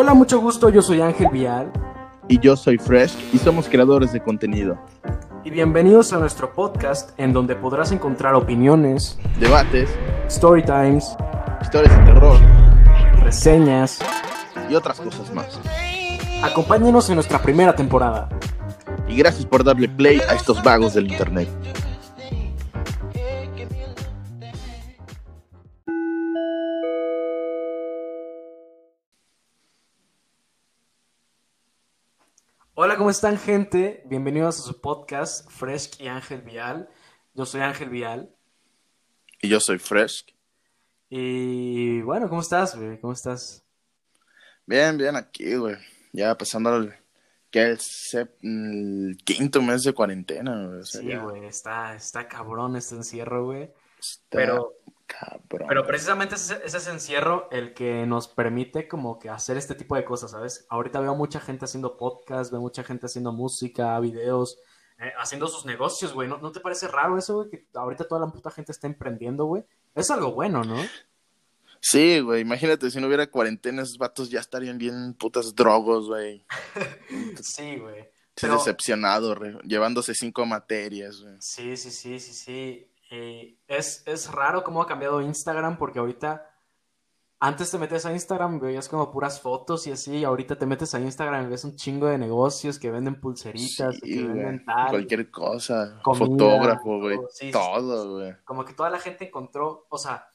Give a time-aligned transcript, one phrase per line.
[0.00, 1.72] Hola, mucho gusto, yo soy Ángel Vial.
[2.28, 4.78] Y yo soy Fresh y somos creadores de contenido.
[5.42, 9.90] Y bienvenidos a nuestro podcast en donde podrás encontrar opiniones, debates,
[10.28, 11.16] story times,
[11.60, 12.38] historias de terror,
[13.24, 13.98] reseñas
[14.70, 15.58] y otras cosas más.
[16.44, 18.28] Acompáñenos en nuestra primera temporada.
[19.08, 21.48] Y gracias por darle play a estos vagos del internet.
[32.80, 34.04] Hola, ¿cómo están, gente?
[34.04, 36.88] Bienvenidos a su podcast Fresh y Ángel Vial.
[37.34, 38.32] Yo soy Ángel Vial.
[39.42, 40.24] Y yo soy Fresh.
[41.10, 43.00] Y bueno, ¿cómo estás, güey?
[43.00, 43.64] ¿Cómo estás?
[44.64, 45.74] Bien, bien, aquí, güey.
[46.12, 46.94] Ya pasando el,
[47.50, 47.76] que
[48.42, 50.84] el, quinto mes de cuarentena, güey.
[50.84, 53.72] sí, güey, está, está cabrón este encierro, güey.
[54.28, 54.77] Pero
[55.48, 60.04] pero precisamente es ese, encierro el que nos permite como que hacer este tipo de
[60.04, 60.66] cosas, ¿sabes?
[60.68, 64.58] Ahorita veo mucha gente haciendo podcast, veo mucha gente haciendo música, videos,
[64.98, 66.28] eh, haciendo sus negocios, güey.
[66.28, 67.50] ¿No, te parece raro eso, güey?
[67.50, 69.64] Que ahorita toda la puta gente está emprendiendo, güey.
[69.94, 70.76] Es algo bueno, ¿no?
[71.80, 76.44] Sí, güey, imagínate, si no hubiera cuarentena, esos vatos ya estarían bien putas drogos, güey.
[77.42, 78.08] sí, güey.
[78.40, 81.36] decepcionado, llevándose cinco materias, güey.
[81.40, 82.90] Sí, sí, sí, sí, sí.
[83.10, 86.48] Eh, es, es raro cómo ha cambiado Instagram porque ahorita
[87.40, 90.94] antes te metes a Instagram veías como puras fotos y así, y ahorita te metes
[90.94, 94.90] a Instagram y ves un chingo de negocios que venden pulseritas, que venden tal.
[94.90, 97.18] Cualquier cosa, fotógrafo, güey,
[97.52, 98.34] todo, güey.
[98.44, 100.26] Como que toda la gente encontró, o sea,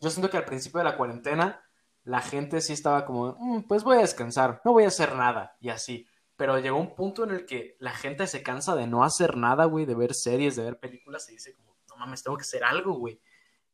[0.00, 1.60] yo siento que al principio de la cuarentena
[2.04, 5.56] la gente sí estaba como, mm, pues voy a descansar, no voy a hacer nada,
[5.60, 6.06] y así.
[6.36, 9.66] Pero llegó un punto en el que la gente se cansa de no hacer nada,
[9.66, 11.67] güey, de ver series, de ver películas, y dice como,
[11.98, 13.20] mames, tengo que hacer algo, güey.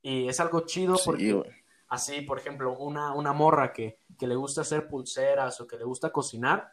[0.03, 1.43] Y es algo chido porque
[1.89, 5.85] así, por ejemplo, una, una morra que, que, le gusta hacer pulseras o que le
[5.85, 6.73] gusta cocinar,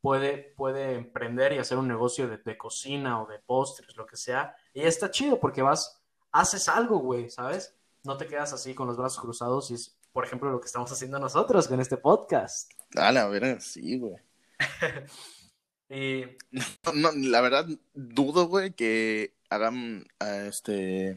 [0.00, 4.16] puede, puede emprender y hacer un negocio de, de cocina o de postres, lo que
[4.16, 4.56] sea.
[4.74, 6.02] Y está chido porque vas,
[6.32, 7.74] haces algo, güey, ¿sabes?
[8.04, 10.90] No te quedas así con los brazos cruzados y es, por ejemplo, lo que estamos
[10.90, 12.72] haciendo nosotros con este podcast.
[12.90, 14.16] Dale, a ver, sí, güey.
[15.88, 16.24] y...
[16.94, 21.16] no, la verdad, dudo, güey, que hagan, este,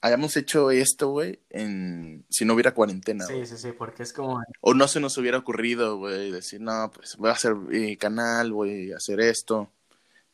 [0.00, 3.26] hayamos hecho esto, güey, en, si no hubiera cuarentena.
[3.26, 4.42] Sí, sí, sí, porque es como...
[4.60, 8.52] O no se nos hubiera ocurrido, güey, decir, no, pues voy a hacer mi canal,
[8.52, 9.70] voy a hacer esto,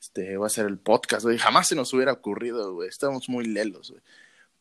[0.00, 3.46] este, voy a hacer el podcast, güey, jamás se nos hubiera ocurrido, güey, estamos muy
[3.46, 4.02] lelos, güey.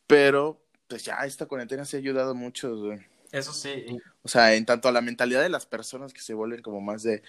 [0.06, 3.00] Pero, pues ya, esta cuarentena se ha ayudado mucho, güey.
[3.32, 3.98] Eso sí.
[4.22, 7.02] O sea, en tanto a la mentalidad de las personas que se vuelven como más
[7.02, 7.22] de,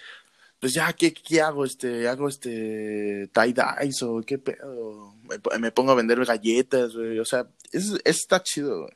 [0.60, 1.66] pues ya, ¿qué, qué hago?
[1.66, 5.16] Este, hago este tie-dyes o qué pedo.
[5.60, 7.20] Me, pongo a vender galletas, güey.
[7.20, 8.94] O sea, es, está chido, güey.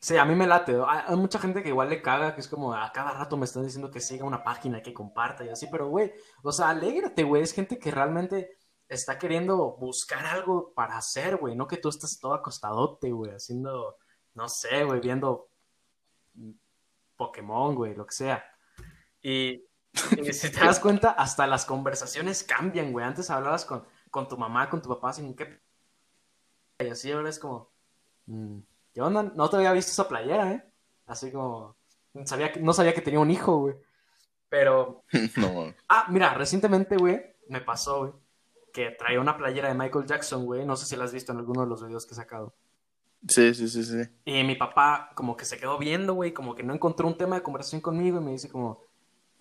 [0.00, 0.76] Sí, a mí me late.
[0.86, 3.64] Hay mucha gente que igual le caga, que es como a cada rato me están
[3.64, 6.12] diciendo que siga una página, que comparta y así, pero güey,
[6.42, 7.42] o sea, alégrate, güey.
[7.42, 11.56] Es gente que realmente está queriendo buscar algo para hacer, güey.
[11.56, 13.96] No que tú estás todo acostadote, güey, haciendo,
[14.34, 15.48] no sé, güey, viendo
[17.16, 18.44] Pokémon, güey, lo que sea.
[19.22, 23.04] Y si te das cuenta, hasta las conversaciones cambian, güey.
[23.04, 25.60] Antes hablabas con, con tu mamá, con tu papá, sin qué.
[26.78, 27.70] Y así ahora es como.
[28.26, 28.58] Mm,
[28.92, 29.22] ¿Qué onda?
[29.22, 30.64] No te había visto esa playera, ¿eh?
[31.06, 31.76] Así como.
[32.24, 33.74] Sabía que, no sabía que tenía un hijo, güey.
[34.48, 35.04] Pero.
[35.36, 35.74] no.
[35.88, 38.12] Ah, mira, recientemente, güey, me pasó, güey,
[38.72, 40.64] que traía una playera de Michael Jackson, güey.
[40.64, 42.54] No sé si la has visto en alguno de los videos que he sacado.
[43.26, 44.02] Sí, sí, sí, sí.
[44.26, 47.36] Y mi papá, como que se quedó viendo, güey, como que no encontró un tema
[47.36, 48.82] de conversación conmigo y me dice, como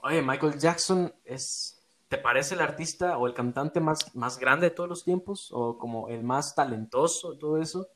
[0.06, 4.76] Oye, Michael Jackson es, ¿te parece el artista o el cantante más, más grande de
[4.76, 5.50] todos los tiempos?
[5.54, 7.88] ¿O como el más talentoso todo eso?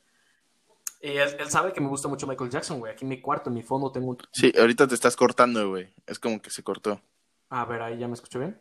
[1.01, 2.93] Y él, sabe que me gusta mucho Michael Jackson, güey.
[2.93, 4.17] Aquí en mi cuarto, en mi fondo tengo un...
[4.31, 5.93] Sí, ahorita te estás cortando, güey.
[6.05, 7.01] Es como que se cortó.
[7.49, 8.57] A ver, ahí ya me escucho bien.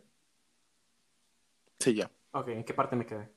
[1.78, 2.10] Sí, ya.
[2.32, 3.30] Ok, ¿en qué parte me quedé?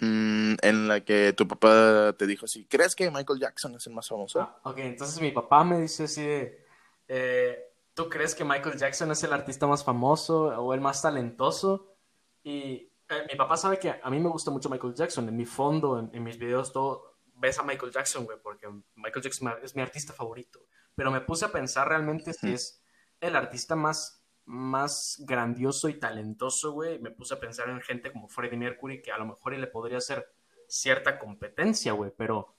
[0.00, 3.92] Mm, en la que tu papá te dijo así, ¿crees que Michael Jackson es el
[3.92, 4.40] más famoso?
[4.40, 6.64] Ah, ok, entonces mi papá me dice así de,
[7.06, 7.69] eh,
[8.00, 11.98] ¿tú crees que Michael Jackson es el artista más famoso o el más talentoso?
[12.42, 15.28] Y eh, mi papá sabe que a mí me gusta mucho Michael Jackson.
[15.28, 19.52] En mi fondo, en, mis videos, todo ves a Michael Jackson, güey, porque Michael Jackson
[19.62, 20.60] es mi artista favorito.
[20.94, 22.82] Pero me puse a pensar realmente si es
[23.20, 26.98] el artista más, más grandioso y talentoso, güey.
[27.00, 29.98] Me puse a pensar en gente como Freddie Mercury, que a lo mejor le podría
[29.98, 30.26] hacer
[30.68, 32.12] cierta competencia, güey.
[32.16, 32.56] Pero,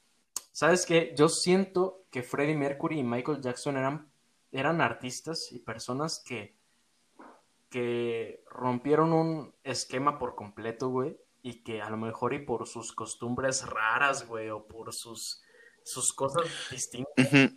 [0.52, 1.16] ¿sabes qué?
[1.18, 4.11] Yo siento que Freddie Mercury y Michael Jackson eran
[4.52, 6.58] eran artistas y personas que,
[7.70, 12.94] que rompieron un esquema por completo, güey, y que a lo mejor y por sus
[12.94, 15.42] costumbres raras, güey, o por sus,
[15.84, 17.54] sus cosas distintas.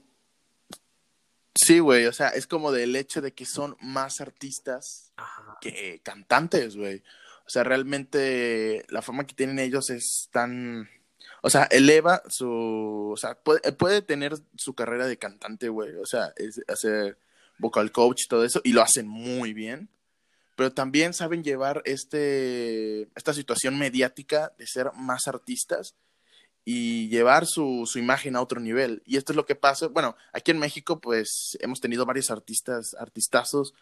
[1.55, 5.59] Sí, güey, o sea, es como del hecho de que son más artistas Ajá.
[5.61, 7.03] que cantantes, güey.
[7.47, 10.89] O sea, realmente la fama que tienen ellos es tan...
[11.47, 13.11] O sea, eleva su...
[13.13, 15.95] O sea, puede, puede tener su carrera de cantante, güey.
[15.97, 17.19] O sea, es hacer
[17.59, 19.91] vocal coach y todo eso, y lo hacen muy bien.
[20.57, 25.95] Pero también saben llevar este, esta situación mediática de ser más artistas
[26.65, 29.03] y llevar su, su imagen a otro nivel.
[29.05, 29.89] Y esto es lo que pasa.
[29.89, 33.75] Bueno, aquí en México, pues hemos tenido varios artistas, artistazos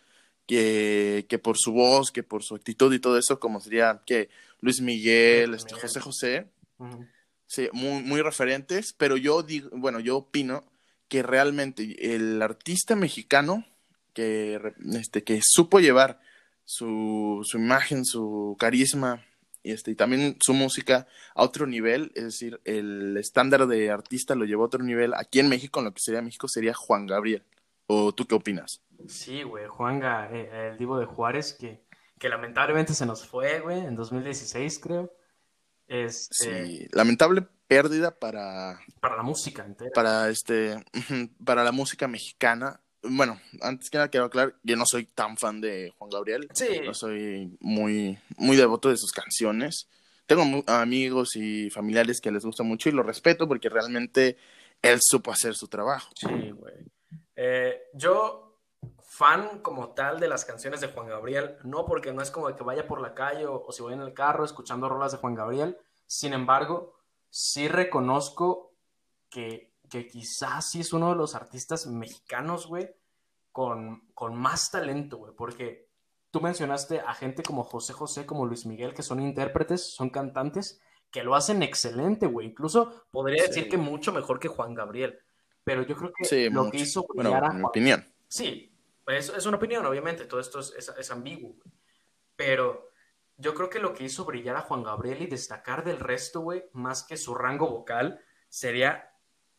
[0.49, 4.31] que, que por su voz, que por su actitud y todo eso, como sería que
[4.61, 5.89] Luis Miguel, Luis este, Miguel.
[5.89, 6.47] José José,
[6.79, 7.07] Ujú.
[7.53, 10.65] Sí, muy, muy referentes, pero yo digo, bueno, yo opino
[11.09, 13.67] que realmente el artista mexicano
[14.15, 16.19] que, este, que supo llevar
[16.65, 19.23] su, su imagen, su carisma
[19.63, 24.35] y, este, y también su música a otro nivel, es decir, el estándar de artista
[24.35, 25.13] lo llevó a otro nivel.
[25.13, 27.45] Aquí en México, en lo que sería México, sería Juan Gabriel.
[27.87, 28.81] ¿O tú qué opinas?
[29.09, 31.85] Sí, güey, Juanga, eh, el Divo de Juárez, que,
[32.19, 35.13] que lamentablemente se nos fue, güey, en 2016, creo.
[35.93, 39.91] Este, Sí, lamentable pérdida para, para la música entera.
[39.95, 40.83] para este
[41.45, 42.81] para la música mexicana.
[43.03, 46.81] Bueno, antes que nada quiero aclarar, yo no soy tan fan de Juan Gabriel, Sí,
[46.85, 49.89] no soy muy muy devoto de sus canciones.
[50.27, 54.37] Tengo amigos y familiares que les gusta mucho y lo respeto porque realmente
[54.81, 56.11] él supo hacer su trabajo.
[56.17, 56.75] sí, güey.
[57.37, 58.52] Eh, yo,
[59.15, 62.57] fan como tal de las canciones de Juan Gabriel, no porque no es como de
[62.57, 65.19] que vaya por la calle o, o si voy en el carro escuchando rolas de
[65.19, 65.77] Juan Gabriel,
[66.07, 66.95] sin embargo,
[67.29, 68.73] sí reconozco
[69.29, 72.89] que, que quizás sí es uno de los artistas mexicanos, güey,
[73.51, 75.89] con, con más talento, güey, porque
[76.31, 80.81] tú mencionaste a gente como José José, como Luis Miguel, que son intérpretes, son cantantes,
[81.11, 82.47] que lo hacen excelente, güey.
[82.47, 83.49] Incluso podría Sí.
[83.49, 85.19] decir que mucho mejor que Juan Gabriel.
[85.65, 86.71] Pero yo creo que Sí, lo mucho.
[86.73, 88.11] que hizo Bueno, a en mi opinión.
[88.29, 88.72] Sí,
[89.17, 91.73] es, es una opinión, obviamente, todo esto es, es, es ambiguo, güey.
[92.37, 92.91] Pero
[93.37, 96.65] yo creo que lo que hizo brillar a Juan Gabriel y destacar del resto, güey,
[96.73, 99.13] más que su rango vocal, sería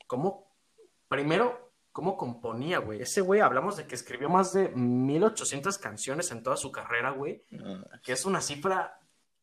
[0.08, 0.56] cómo,
[1.08, 3.02] primero, cómo componía, güey.
[3.02, 7.46] Ese güey, hablamos de que escribió más de 1800 canciones en toda su carrera, güey,
[8.04, 9.00] que es una cifra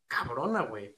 [0.09, 0.97] cabrona, güey,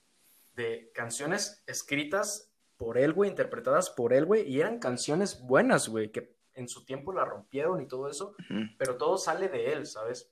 [0.54, 6.10] de canciones escritas por él, güey, interpretadas por él, güey, y eran canciones buenas, güey,
[6.10, 8.34] que en su tiempo la rompieron y todo eso,
[8.78, 10.28] pero todo sale de él, ¿sabes?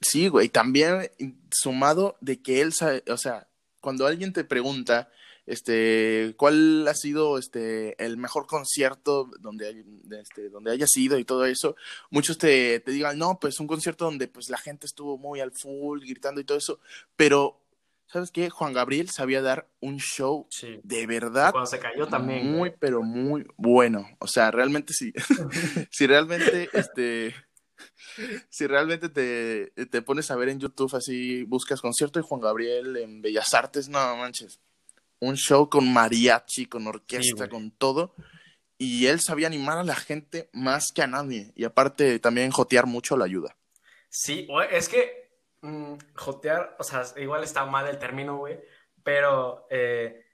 [0.00, 1.10] Sí, güey, también
[1.50, 3.48] sumado de que él sabe, o sea,
[3.80, 5.10] cuando alguien te pregunta,
[5.46, 11.44] este, cuál ha sido, este, el mejor concierto donde, este, donde hayas ido y todo
[11.44, 11.76] eso,
[12.10, 15.52] muchos te, te digan, no, pues un concierto donde, pues, la gente estuvo muy al
[15.52, 16.80] full, gritando y todo eso,
[17.16, 17.60] pero,
[18.12, 18.50] ¿sabes qué?
[18.50, 20.80] Juan Gabriel sabía dar un show Sí.
[20.82, 22.50] de verdad Cuando se cayó también.
[22.50, 24.06] muy, pero muy bueno.
[24.18, 25.12] O sea, realmente sí.
[25.90, 27.34] si realmente, este,
[28.48, 32.96] si realmente te, te pones a ver en YouTube así, buscas concierto de Juan Gabriel
[32.96, 34.60] en Bellas Artes, no manches.
[35.20, 38.14] Un show con mariachi, con orquesta, con todo.
[38.78, 41.52] Y él sabía animar a la gente más que a nadie.
[41.54, 43.54] Y aparte también jotear mucho la ayuda.
[44.08, 45.19] Sí, es que
[45.62, 48.60] mm, jotear, o sea, igual está mal el término, güey,
[49.02, 50.24] pero eh,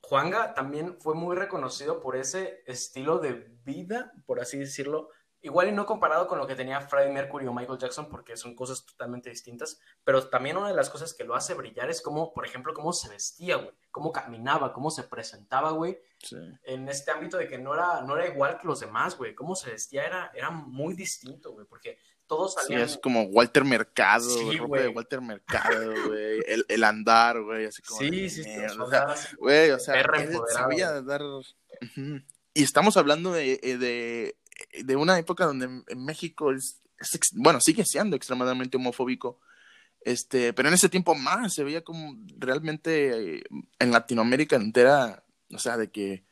[0.00, 3.32] Juanga también fue muy reconocido por ese estilo de
[3.64, 5.10] vida, por así decirlo,
[5.40, 8.54] igual y no comparado con lo que tenía Freddie Mercury o Michael Jackson, porque son
[8.54, 12.32] cosas totalmente distintas, pero también una de las cosas que lo hace brillar es como,
[12.32, 16.36] por ejemplo, cómo se vestía, güey, cómo caminaba, cómo se presentaba, güey, Sí.
[16.64, 19.34] en este ámbito de que no era, no era igual que los demás, güey.
[19.34, 22.82] Cómo se vestía era, era muy distinto, güey, porque todos Sí, salían...
[22.82, 24.82] es como Walter Mercado, Sí, ropa güey.
[24.82, 26.40] de Walter Mercado, güey.
[26.46, 28.00] El, el andar, güey, así como.
[28.00, 30.04] Sí, de sí, sí, su o sea, Güey, o sea,
[30.52, 31.22] sabía dar.
[32.54, 34.36] Y estamos hablando de, eh, de,
[34.82, 36.80] de una época donde en- México es,
[37.34, 39.38] bueno, sigue siendo extremadamente homofóbico.
[40.00, 43.42] Este, pero en ese tiempo más se veía como realmente eh,
[43.78, 46.24] en Latinoamérica entera, o sea, de que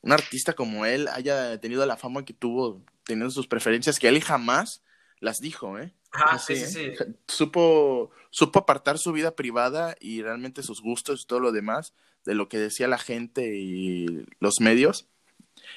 [0.00, 4.20] un artista como él haya tenido la fama que tuvo, teniendo sus preferencias, que él
[4.22, 4.82] jamás
[5.22, 5.94] las dijo, ¿eh?
[6.12, 6.94] Así, sí, sí, ¿eh?
[6.98, 7.04] sí.
[7.26, 12.34] Supo, supo apartar su vida privada y realmente sus gustos y todo lo demás de
[12.34, 15.08] lo que decía la gente y los medios.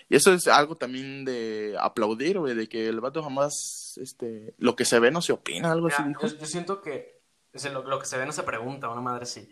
[0.09, 4.75] Y eso es algo también de aplaudir, güey, de que el vato jamás, este, lo
[4.75, 6.27] que se ve no se opina, algo así dijo.
[6.27, 7.15] yo, yo siento que
[7.55, 9.47] o sea, lo, lo que se ve no se pregunta, una madre sí.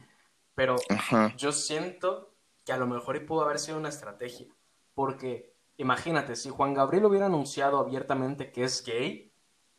[0.55, 1.33] Pero Ajá.
[1.37, 2.35] yo siento
[2.65, 4.47] que a lo mejor y pudo haber sido una estrategia.
[4.93, 9.32] Porque imagínate, si Juan Gabriel hubiera anunciado abiertamente que es gay,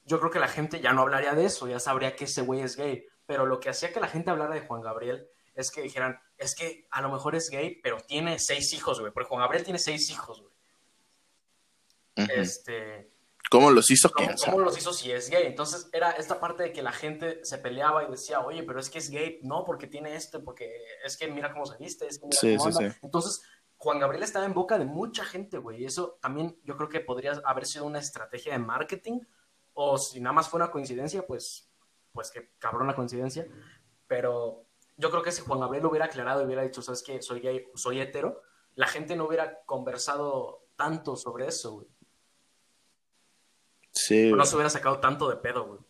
[0.04, 2.60] yo creo que la gente ya no hablaría de eso, ya sabría que ese güey
[2.60, 3.06] es gay.
[3.26, 6.54] Pero lo que hacía que la gente hablara de Juan Gabriel es que dijeran, es
[6.54, 9.12] que a lo mejor es gay, pero tiene seis hijos, güey.
[9.12, 12.28] Porque Juan Gabriel tiene seis hijos, güey.
[12.36, 13.10] este...
[13.50, 14.10] ¿Cómo los hizo?
[14.10, 15.46] ¿Cómo, ¿Cómo, los hizo si es gay?
[15.46, 18.90] Entonces era esta parte de que la gente se peleaba y decía, oye, pero es
[18.90, 22.18] que es gay, no, porque tiene esto, porque es que mira cómo se viste, es
[22.18, 22.98] que mira cómo anda.
[23.02, 23.42] Entonces,
[23.76, 27.00] Juan Gabriel estaba en boca de mucha gente, güey, y eso también yo creo que
[27.00, 29.20] podría haber sido una estrategia de marketing,
[29.74, 31.68] o si nada más fue una coincidencia, pues,
[32.12, 33.46] pues que cabrón la coincidencia,
[34.06, 34.66] pero
[34.96, 37.40] yo creo que si Juan Gabriel lo hubiera aclarado y hubiera dicho, sabes que soy
[37.40, 38.40] gay, soy hetero,
[38.76, 41.88] la gente no hubiera conversado tanto sobre eso, güey.
[43.90, 44.32] Sí.
[44.32, 45.80] no se hubiera sacado tanto de pedo, güey.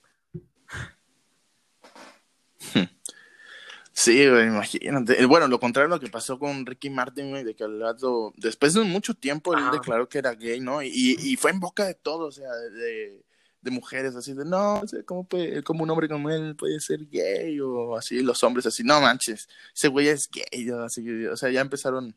[3.97, 5.25] Sí, güey, imagínate.
[5.25, 8.35] Bueno, lo contrario a lo que pasó con Ricky Martin, güey, de que al lado,
[8.37, 10.83] después de mucho tiempo, él declaró que era gay, ¿no?
[10.83, 13.24] Y, y fue en boca de todos, o sea, de,
[13.65, 17.59] de mujeres así de no, ¿cómo, puede, como un hombre como él puede ser gay?
[17.61, 21.63] O así, los hombres así, no manches, ese güey es gay, así, o sea, ya
[21.63, 22.15] empezaron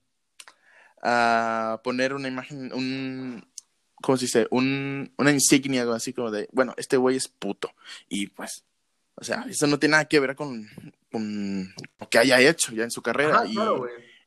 [1.01, 3.47] a poner una imagen, un,
[4.01, 4.47] ¿cómo se dice?
[4.51, 7.71] Un, una insignia, así como de, bueno, este güey es puto.
[8.09, 8.65] Y pues,
[9.15, 10.69] o sea, eso no tiene nada que ver con,
[11.09, 13.45] con lo que haya hecho ya en su carrera.
[13.47, 13.55] y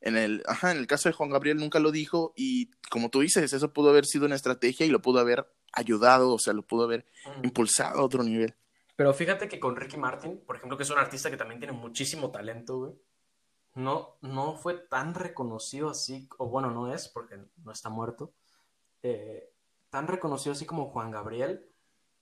[0.00, 3.20] en el, ajá, en el caso de Juan Gabriel nunca lo dijo y como tú
[3.20, 6.62] dices, eso pudo haber sido una estrategia y lo pudo haber ayudado, o sea, lo
[6.62, 7.06] pudo haber
[7.42, 8.54] impulsado a otro nivel.
[8.96, 11.72] Pero fíjate que con Ricky Martin, por ejemplo, que es un artista que también tiene
[11.72, 12.92] muchísimo talento, güey,
[13.74, 18.32] no, no fue tan reconocido así, o bueno, no es, porque no está muerto,
[19.02, 19.50] eh,
[19.90, 21.66] tan reconocido así como Juan Gabriel,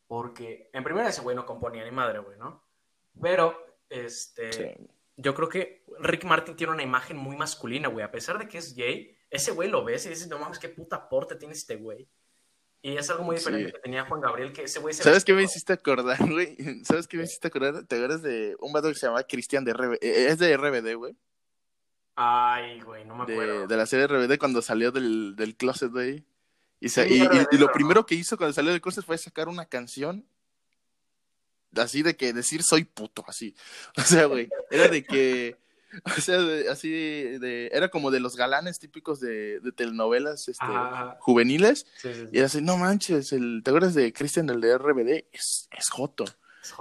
[0.07, 2.63] porque en primera ese güey no componía ni madre, güey, ¿no?
[3.21, 3.57] Pero,
[3.89, 4.79] este,
[5.17, 8.59] yo creo que Ricky Martin tiene una imagen muy masculina, güey, a pesar de que
[8.59, 11.77] es gay, ese güey lo ves y dices, no mames, qué puta porte tiene este
[11.77, 12.09] güey.
[12.81, 15.33] Y es algo muy diferente que tenía Juan Gabriel, que ese güey se ¿Sabes qué
[15.33, 16.57] me hiciste acordar, güey?
[16.85, 17.85] ¿Sabes qué me hiciste acordar?
[17.85, 19.95] ¿Te acuerdas de un vato que se llama Cristian de RBD?
[20.01, 21.17] Eh, es de RBD, güey.
[22.15, 23.67] Ay, güey, no me acuerdo.
[23.67, 26.25] De, la serie RBD cuando salió del, del closet, güey.
[26.81, 30.25] Y, y, lo primero que hizo cuando salió del closet fue sacar una canción
[31.77, 33.55] así de que decir soy puto, así.
[33.97, 35.57] O sea, güey, era de que
[36.19, 36.39] O sea,
[36.71, 40.67] así de, era como de los galanes típicos de, de telenovelas este,
[41.21, 41.87] juveniles.
[42.33, 45.25] Y era así, no manches, el, ¿te acuerdas de Christian, el de RBD?
[45.33, 46.25] Es, es Joto.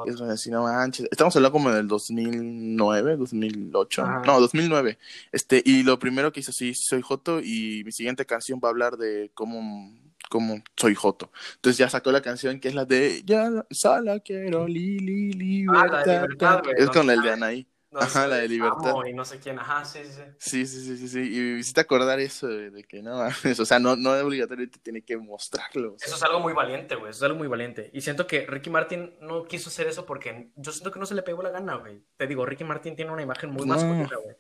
[0.06, 1.08] Es así, no manches.
[1.12, 4.08] Estamos hablando como del 2009, 2008.
[4.26, 4.98] No, 2009.
[5.32, 7.40] Este, y lo primero que hizo, sí, soy Joto.
[7.40, 9.94] Y mi siguiente canción va a hablar de cómo,
[10.30, 11.32] cómo soy Joto.
[11.56, 16.64] Entonces ya sacó la canción que es la de Ya solo quiero li, li, libertad.
[16.76, 17.68] es con el de Anaí
[18.02, 18.94] ajá, la de libertad.
[19.06, 20.22] y no sé quién, ajá, sí, sí.
[20.38, 24.12] Sí, sí, sí, sí, Y hiciste acordar eso de, que no, o sea, no, no
[24.12, 25.96] obligatoriamente tiene que mostrarlo.
[26.00, 27.90] Eso es algo muy valiente, güey, eso es algo muy valiente.
[27.94, 31.16] Y siento que Ricky Martin no quiso hacer eso porque yo siento que no se
[31.16, 32.04] le pegó la gana, güey.
[32.16, 34.36] Te digo, Ricky Martin tiene una imagen muy masculina, güey.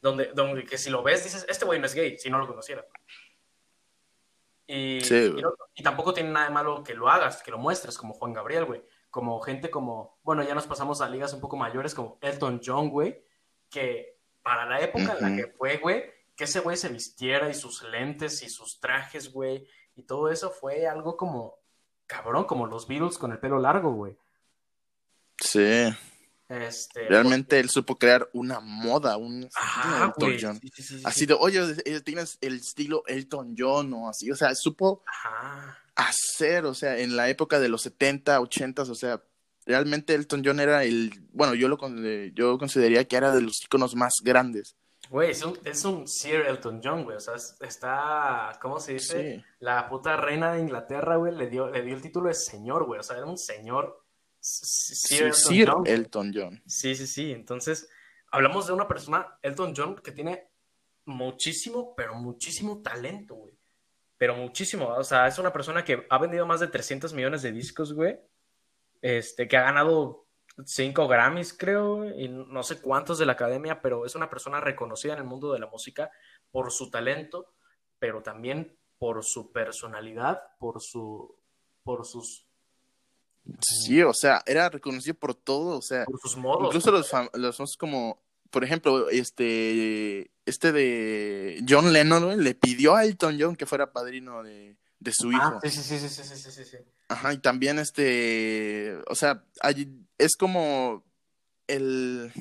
[0.00, 2.46] Donde, donde que si lo ves dices, este güey no es gay, si no lo
[2.46, 2.84] conociera.
[4.66, 5.42] Y, y,
[5.74, 8.64] y, tampoco tiene nada de malo que lo hagas, que lo muestres, como Juan Gabriel,
[8.64, 8.82] güey
[9.14, 12.90] como gente como, bueno, ya nos pasamos a ligas un poco mayores como Elton John,
[12.90, 13.24] güey,
[13.70, 16.02] que para la época en la que fue, güey,
[16.34, 20.50] que ese güey se vistiera y sus lentes y sus trajes, güey, y todo eso
[20.50, 21.60] fue algo como,
[22.08, 24.18] cabrón, como los Beatles con el pelo largo, güey.
[25.38, 25.94] Sí.
[26.48, 30.60] Este, Realmente él supo crear una moda, un Ajá, Elton John.
[31.04, 35.83] así de, oye, eh, tienes el estilo Elton John o así, o sea, supo Ajá
[35.96, 39.22] hacer, o sea, en la época de los 70, 80, o sea,
[39.66, 41.78] realmente Elton John era el, bueno, yo lo
[42.34, 44.76] yo consideraría que era de los iconos más grandes.
[45.10, 49.44] Güey, es un, es un Sir Elton John, güey, o sea, está, ¿cómo se dice?
[49.60, 53.00] La puta reina de Inglaterra, güey, le dio, le dio el título de señor, güey,
[53.00, 54.02] o sea, era un señor.
[54.40, 56.62] Sir, Elton, John, Elton John.
[56.66, 57.88] Sí, sí, sí, entonces,
[58.30, 60.48] hablamos de una persona, Elton John, que tiene
[61.04, 63.53] muchísimo, pero muchísimo talento, güey
[64.18, 64.88] pero muchísimo.
[64.88, 68.18] O sea, es una persona que ha vendido más de 300 millones de discos, güey.
[69.02, 70.26] Este, que ha ganado
[70.64, 75.12] 5 Grammys, creo, y no sé cuántos de la academia, pero es una persona reconocida
[75.12, 76.10] en el mundo de la música
[76.50, 77.54] por su talento,
[77.98, 81.36] pero también por su personalidad, por su
[81.82, 82.46] por sus
[83.60, 86.74] Sí, o sea, era reconocido por todo, o sea, por sus modos.
[86.74, 93.36] Incluso los, los como por ejemplo, este, este de John Lennon le pidió a Elton
[93.40, 94.76] John que fuera padrino de,
[95.12, 95.60] su ah, hijo.
[95.62, 96.76] sí, sí, sí, sí, sí, sí, sí.
[97.08, 99.44] Ajá, y también este, o sea,
[100.18, 101.04] es como
[101.66, 102.32] el,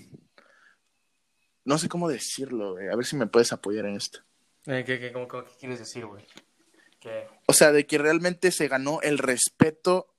[1.66, 4.20] no sé cómo decirlo, a ver si me puedes apoyar en esto.
[4.66, 5.14] Eh, ¿qué, qué,
[5.60, 6.26] quieres decir, güey?
[7.48, 10.16] O sea, de que realmente se ganó el respeto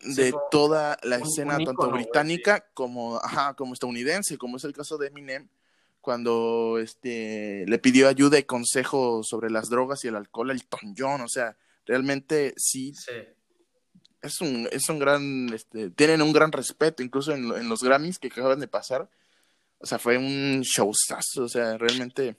[0.00, 5.08] de toda la escena, tanto británica como, ajá, como estadounidense, como es el caso de
[5.08, 5.48] Eminem,
[6.06, 10.94] cuando este, le pidió ayuda y consejo sobre las drogas y el alcohol a Elton
[10.96, 13.12] John, o sea, Realmente sí, Sí.
[14.20, 18.18] es un, es un gran, este, tienen un gran respeto, incluso en, en los Grammys
[18.18, 19.08] que acaban de pasar.
[19.78, 22.36] O sea, fue un showzazo, o sea, realmente.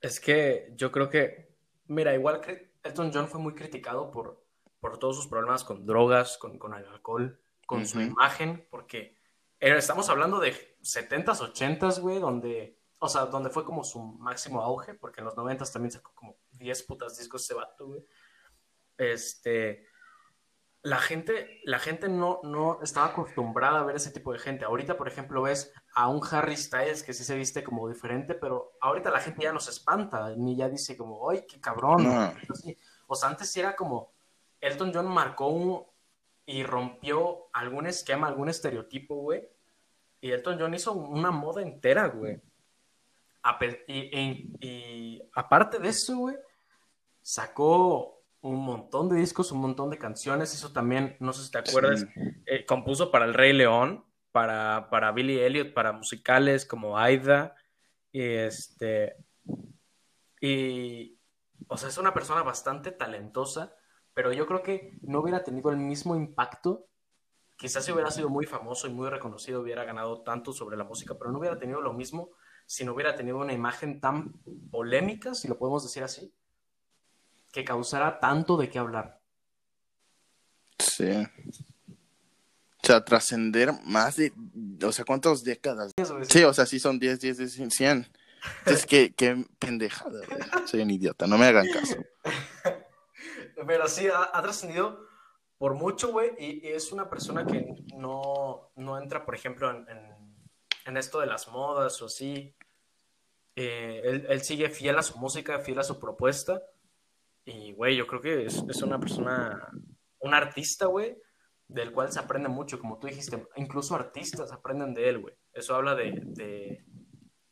[0.00, 1.54] Es que yo creo que,
[1.86, 4.44] mira, igual que Elton John fue muy criticado por,
[4.80, 9.17] por todos sus problemas con drogas, con, con el alcohol, con su imagen, porque
[9.60, 14.94] estamos hablando de 70s, 80s, güey, donde, o sea, donde fue como su máximo auge,
[14.94, 18.04] porque en los 90s también sacó como 10 putas discos ese vato, güey.
[18.96, 19.86] Este,
[20.82, 24.64] la gente, la gente no, no estaba acostumbrada a ver ese tipo de gente.
[24.64, 28.72] Ahorita, por ejemplo, ves a un Harry Styles que sí se viste como diferente, pero
[28.80, 32.04] ahorita la gente ya no se espanta, ni ya dice como, ¡ay, qué cabrón!
[32.04, 32.34] No.
[33.06, 34.12] O sea, antes sí era como,
[34.60, 35.84] Elton John marcó un,
[36.48, 39.46] y rompió algún esquema, algún estereotipo, güey.
[40.20, 42.40] Y Elton John hizo una moda entera, güey.
[43.86, 46.36] Y, y- y aparte de eso, güey,
[47.22, 50.54] sacó un montón de discos, un montón de canciones.
[50.54, 52.20] Hizo también, no sé si te acuerdas, Sí.
[52.46, 57.54] eh, compuso para El Rey León, para, para Billy Elliot, para musicales como Aida.
[58.10, 59.16] Y este.
[60.40, 61.18] Y.
[61.68, 63.74] O sea, es una persona bastante talentosa,
[64.18, 66.88] pero yo creo que no hubiera tenido el mismo impacto.
[67.56, 71.14] Quizás si hubiera sido muy famoso y muy reconocido, hubiera ganado tanto sobre la música,
[71.16, 72.30] pero no hubiera tenido lo mismo
[72.66, 74.32] si no hubiera tenido una imagen tan
[74.72, 76.34] polémica, si lo podemos decir así,
[77.52, 79.20] que causara tanto de qué hablar.
[80.80, 81.12] Sí.
[82.82, 84.32] O sea, trascender más de,
[84.82, 85.92] o sea, ¿cuántas décadas?
[86.28, 88.08] Sí, o sea, sí son 10, 10, 10, 100.
[88.66, 90.66] Es que, qué pendejada, güey.
[90.66, 91.94] Soy un idiota, no me hagan caso.
[93.66, 95.06] Pero sí, ha, ha trascendido
[95.58, 99.88] por mucho, güey, y, y es una persona que no, no entra, por ejemplo, en,
[99.88, 100.18] en-
[100.86, 102.54] en esto de las modas o así.
[103.56, 106.62] Eh, él, él sigue fiel a su música, fiel a su propuesta.
[107.44, 109.68] Y, güey, yo creo que es, es una persona,
[110.20, 111.18] un artista, güey,
[111.66, 113.46] del cual se aprende mucho, como tú dijiste.
[113.56, 115.34] Incluso artistas aprenden de él, güey.
[115.52, 116.84] Eso habla de, de,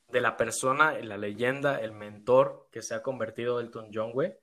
[0.08, 4.34] de la persona, la leyenda, el mentor que se ha convertido Elton John, güey.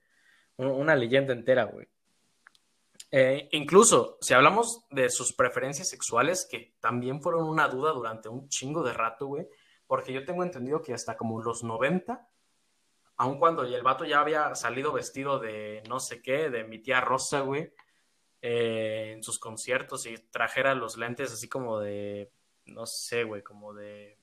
[0.56, 1.86] Un- Una leyenda entera, güey.
[3.10, 8.48] Eh, incluso, si hablamos de sus preferencias sexuales, que también fueron una duda durante un
[8.48, 9.46] chingo de rato, güey,
[9.86, 12.28] porque yo tengo entendido que hasta como los 90,
[13.16, 17.00] aun cuando el vato ya había salido vestido de no sé qué, de mi tía
[17.00, 17.72] Rosa, güey,
[18.42, 22.32] eh, en sus conciertos y trajera los lentes así como de,
[22.66, 24.18] no sé, güey, como de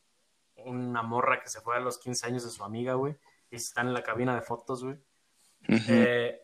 [0.58, 3.16] una morra que se fue a los 15 años de su amiga, güey,
[3.50, 4.98] y están en la cabina de fotos, güey.
[5.68, 6.42] Eh,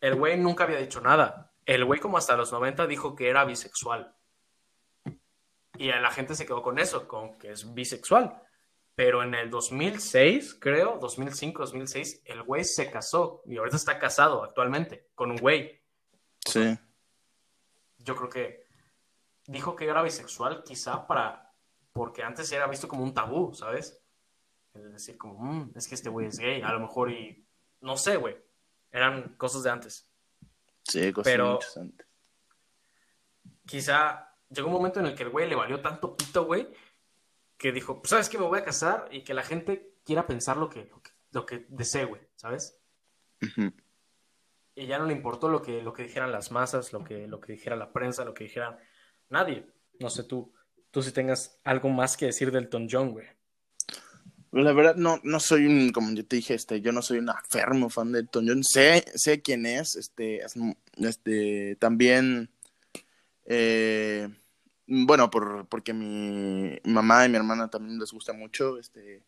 [0.00, 1.52] el güey nunca había dicho nada.
[1.64, 4.14] El güey como hasta los 90 dijo que era bisexual.
[5.78, 8.40] Y la gente se quedó con eso, con que es bisexual.
[8.94, 14.44] Pero en el 2006, creo, 2005, 2006, el güey se casó y ahorita está casado
[14.44, 15.82] actualmente con un güey.
[16.44, 16.78] Sí.
[17.98, 18.66] Yo creo que
[19.46, 21.54] dijo que era bisexual quizá para,
[21.92, 23.98] porque antes era visto como un tabú, ¿sabes?
[24.74, 27.41] Es decir, como, "Mm, es que este güey es gay, a lo mejor y,
[27.82, 28.36] no sé, güey,
[28.90, 30.08] eran cosas de antes.
[30.84, 32.06] Sí, cosas Pero- antes.
[33.66, 36.68] Quizá llegó un momento en el que el güey le valió tanto pito, güey,
[37.56, 38.38] que dijo, pues, ¿sabes qué?
[38.38, 41.46] Me voy a casar y que la gente quiera pensar lo que, lo que, lo
[41.46, 42.78] que desee, güey, ¿sabes?
[44.74, 47.40] Y ya no le importó lo que, lo que dijeran las masas, lo que, lo
[47.40, 48.78] que dijera la prensa, lo que dijera
[49.28, 49.66] nadie.
[50.00, 50.52] No sé tú,
[50.90, 53.26] tú si tengas algo más que decir del Elton John, güey.
[54.52, 57.30] La verdad, no, no soy un, como yo te dije, este, yo no soy un
[57.30, 58.62] enfermo fan de Elton John.
[58.64, 60.54] Sé, sé quién es, este, es-
[60.96, 62.50] este, también,
[63.46, 64.28] eh,
[64.86, 69.22] bueno, por, porque mi mamá y mi hermana también les gusta mucho, este,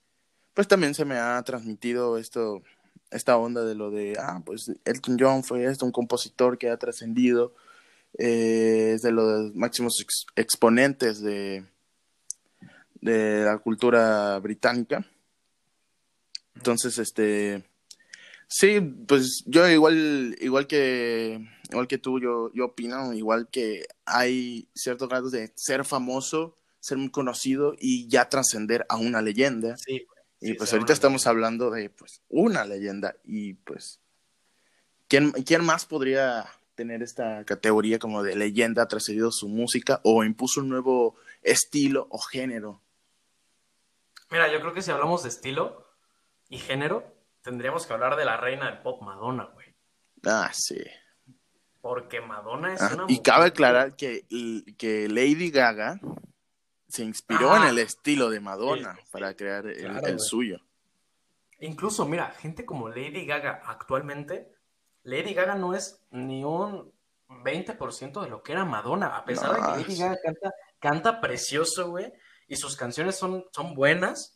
[0.54, 2.62] pues también se me ha transmitido esto,
[3.10, 6.78] esta onda de lo de, ah, pues Elton John fue esto, un compositor que ha
[6.78, 7.54] trascendido,
[8.18, 11.64] eh, es de los máximos ex- exponentes de,
[13.00, 15.04] de la cultura británica.
[16.56, 17.64] Entonces, este,
[18.48, 21.40] sí, pues yo igual, igual que,
[21.70, 26.98] igual que tú, yo, yo opino, igual que hay ciertos grados de ser famoso, ser
[26.98, 29.76] muy conocido y ya trascender a una leyenda.
[29.76, 30.06] Sí,
[30.40, 31.30] Y sí, pues ahorita estamos leyenda.
[31.30, 34.00] hablando de pues una leyenda y pues
[35.08, 40.24] ¿quién, quién más podría tener esta categoría como de leyenda, ha trascendido su música o
[40.24, 42.80] impuso un nuevo estilo o género?
[44.30, 45.83] Mira, yo creo que si hablamos de estilo
[46.48, 47.04] y género,
[47.42, 49.74] tendríamos que hablar de la reina del pop, Madonna, güey.
[50.24, 50.82] Ah, sí.
[51.80, 54.24] Porque Madonna es Ah, una y cabe aclarar que,
[54.78, 56.00] que Lady Gaga
[56.88, 57.58] se inspiró Ah.
[57.58, 60.18] en el estilo de Madonna Sí, para crear el, claro, el güey.
[60.18, 60.58] suyo.
[61.60, 64.50] Incluso, mira, gente como Lady Gaga actualmente
[65.02, 66.90] Lady Gaga no es ni un
[67.28, 71.90] 20% de lo que era Madonna, a pesar de que Lady Gaga canta, canta precioso,
[71.90, 72.10] güey,
[72.48, 74.33] y sus canciones son, son buenas,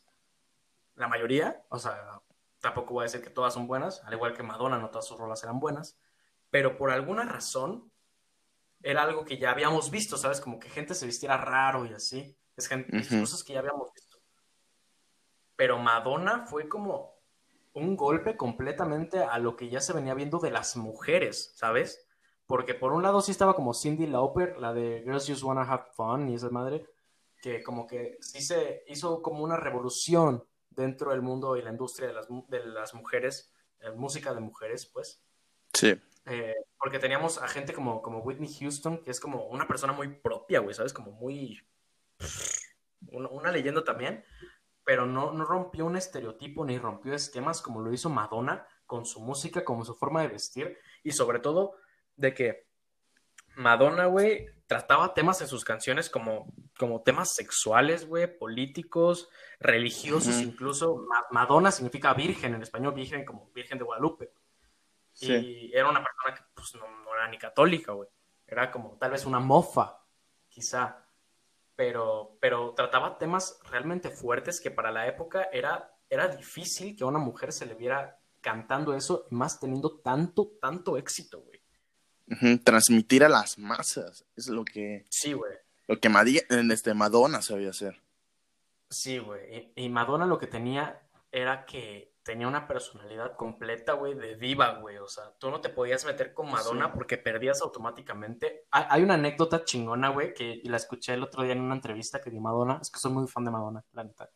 [0.98, 2.20] la mayoría, o sea,
[2.60, 5.18] tampoco voy a decir que todas son buenas, al igual que Madonna, no todas sus
[5.18, 5.98] rolas eran buenas,
[6.50, 7.90] pero por alguna razón
[8.82, 10.40] era algo que ya habíamos visto, ¿sabes?
[10.40, 14.18] Como que gente se vistiera raro y así, es, gente, cosas que ya habíamos visto.
[15.56, 17.18] Pero Madonna fue como
[17.74, 22.06] un golpe completamente a lo que ya se venía viendo de las mujeres, ¿sabes?
[22.46, 25.84] Porque por un lado sí estaba como Cindy Lauper, la de Girls Just Wanna Have
[25.92, 26.86] Fun y esa madre,
[27.40, 30.44] que como que sí se hizo como una revolución
[30.82, 34.86] dentro del mundo y la industria de las, de las mujeres, eh, música de mujeres,
[34.86, 35.22] pues.
[35.72, 36.00] Sí.
[36.26, 40.08] Eh, porque teníamos a gente como, como Whitney Houston, que es como una persona muy
[40.08, 40.92] propia, güey, ¿sabes?
[40.92, 41.60] Como muy...
[43.10, 44.24] una leyenda también,
[44.84, 49.20] pero no, no rompió un estereotipo ni rompió esquemas como lo hizo Madonna con su
[49.20, 51.76] música, con su forma de vestir y sobre todo
[52.16, 52.66] de que
[53.54, 59.28] Madonna, güey, trataba temas en sus canciones como, como temas sexuales, güey, políticos,
[59.58, 61.04] religiosos incluso.
[61.32, 64.32] Madonna significa virgen en español, virgen como Virgen de Guadalupe.
[65.20, 68.08] Y era una persona que pues, no, no era ni católica, güey.
[68.46, 70.00] Era como tal vez una mofa,
[70.48, 71.04] quizá
[71.78, 77.06] pero, pero trataba temas realmente fuertes que para la época era, era difícil que a
[77.06, 81.57] una mujer se le viera cantando eso, más teniendo tanto, tanto éxito, güey.
[82.64, 85.04] Transmitir a las masas, es lo que...
[85.10, 85.52] Sí, güey.
[85.86, 86.10] Lo que
[86.70, 88.02] este, Madonna sabía hacer.
[88.90, 89.72] Sí, güey.
[89.74, 94.98] y Madonna lo que tenía era que tenía una personalidad completa, güey, de diva, güey.
[94.98, 98.66] O sea, tú no te podías meter con Madonna porque perdías automáticamente.
[98.70, 102.30] Hay, una anécdota chingona, güey, que la escuché el otro día en una entrevista que
[102.30, 102.80] dio Madonna.
[102.82, 104.30] Es que soy muy fan de Madonna, la neta.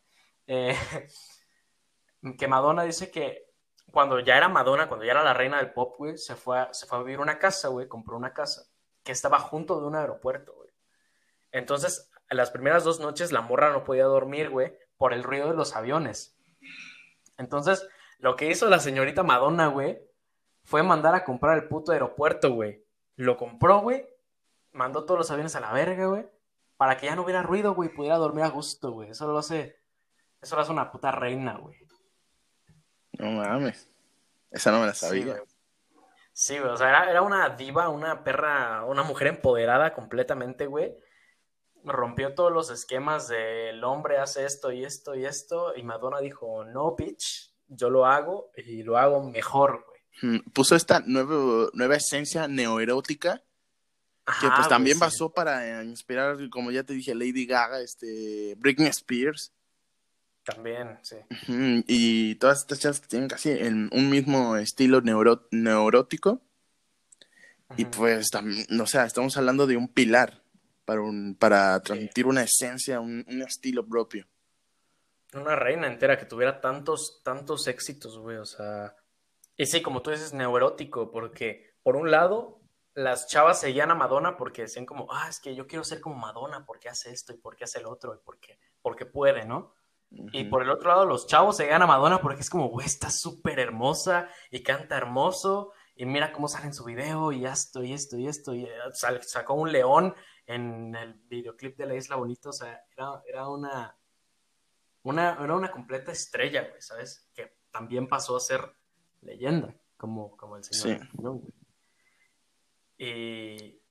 [0.47, 0.75] Eh,
[2.37, 3.52] que Madonna dice que
[3.91, 6.73] cuando ya era Madonna, cuando ya era la reina del pop, güey, se fue a,
[6.73, 8.65] se fue a vivir una casa, güey, compró una casa
[9.03, 10.69] que estaba junto de un aeropuerto, güey.
[11.51, 15.49] Entonces, en las primeras dos noches la morra no podía dormir, güey, por el ruido
[15.49, 16.35] de los aviones.
[17.37, 17.87] Entonces,
[18.19, 19.99] lo que hizo la señorita Madonna, güey,
[20.63, 22.83] fue mandar a comprar el puto aeropuerto, güey.
[23.15, 24.07] Lo compró, güey.
[24.71, 26.25] Mandó todos los aviones a la verga, güey.
[26.77, 29.09] Para que ya no hubiera ruido, güey, pudiera dormir a gusto, güey.
[29.09, 29.77] Eso lo hace.
[30.41, 31.77] Eso lo hace una puta reina, güey.
[33.19, 33.89] No mames.
[34.51, 35.41] Esa no me la sabía.
[36.33, 36.71] Sí, güey.
[36.71, 40.95] O sea, era, era, una diva, una perra, una mujer empoderada completamente, güey
[41.85, 46.63] rompió todos los esquemas del hombre hace esto y esto y esto, y Madonna dijo,
[46.65, 50.41] no, bitch, yo lo hago y lo hago mejor, güey.
[50.53, 53.43] Puso esta nueva, nueva esencia neoerótica
[54.39, 59.51] que pues también basó para inspirar, como ya te dije, Lady Gaga, este, Britney Spears.
[60.43, 61.15] También, sí.
[61.87, 66.41] Y todas estas chicas que tienen casi un mismo estilo neurótico.
[67.77, 70.43] Y pues, también, o sea, estamos hablando de un pilar
[70.85, 74.27] para, un, para transmitir una esencia, un, estilo propio.
[75.33, 78.95] Una reina entera que tuviera tantos, tantos éxitos, güey, o sea...
[79.55, 82.59] Y sí, como tú dices, neurótico, porque por un lado,
[82.93, 86.15] las chavas seguían a Madonna porque decían como, ah, es que yo quiero ser como
[86.15, 89.73] Madonna, porque hace esto y porque hace el otro y porque, porque puede, ¿no?
[90.31, 93.09] Y por el otro lado, los chavos seguían a Madonna porque es como, güey, está
[93.09, 97.93] súper hermosa y canta hermoso y mira cómo sale en su video y esto y
[97.93, 98.69] esto y esto y eh,
[99.21, 100.13] sacó un león
[100.45, 102.83] en el videoclip de La Isla Bonita, o sea,
[103.25, 103.97] era, una,
[105.03, 107.29] una, era una completa estrella, güey, ¿sabes?
[107.33, 108.75] Que también pasó a ser
[109.21, 111.07] leyenda, como, como el señor.
[112.97, 113.81] Y,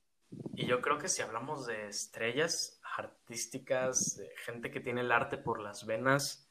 [0.55, 5.37] y yo creo que si hablamos de estrellas artísticas, de gente que tiene el arte
[5.37, 6.49] por las venas,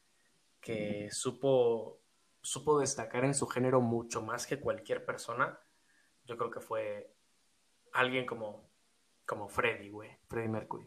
[0.61, 2.01] que supo,
[2.41, 5.59] supo destacar en su género mucho más que cualquier persona,
[6.25, 7.13] yo creo que fue
[7.91, 8.73] alguien como
[9.25, 10.09] como Freddy, güey.
[10.27, 10.85] Freddy Mercury.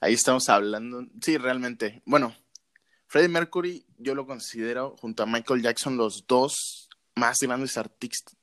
[0.00, 1.06] Ahí estamos hablando.
[1.20, 2.02] Sí, realmente.
[2.04, 2.34] Bueno,
[3.06, 7.78] Freddie Mercury yo lo considero, junto a Michael Jackson, los dos más grandes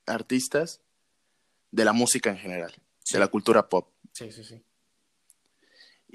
[0.06, 0.80] artistas
[1.70, 2.74] de la música en general,
[3.12, 3.90] de la cultura pop.
[4.12, 4.64] Sí, sí, sí.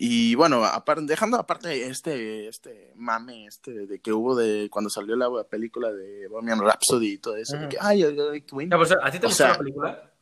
[0.01, 5.13] Y bueno, aparte, dejando aparte este, este mame este de que hubo de cuando salió
[5.17, 7.57] la película de Bohemian Rhapsody y todo eso.
[7.81, 10.13] ay, ay, pues, ¿A ti te gustó la película?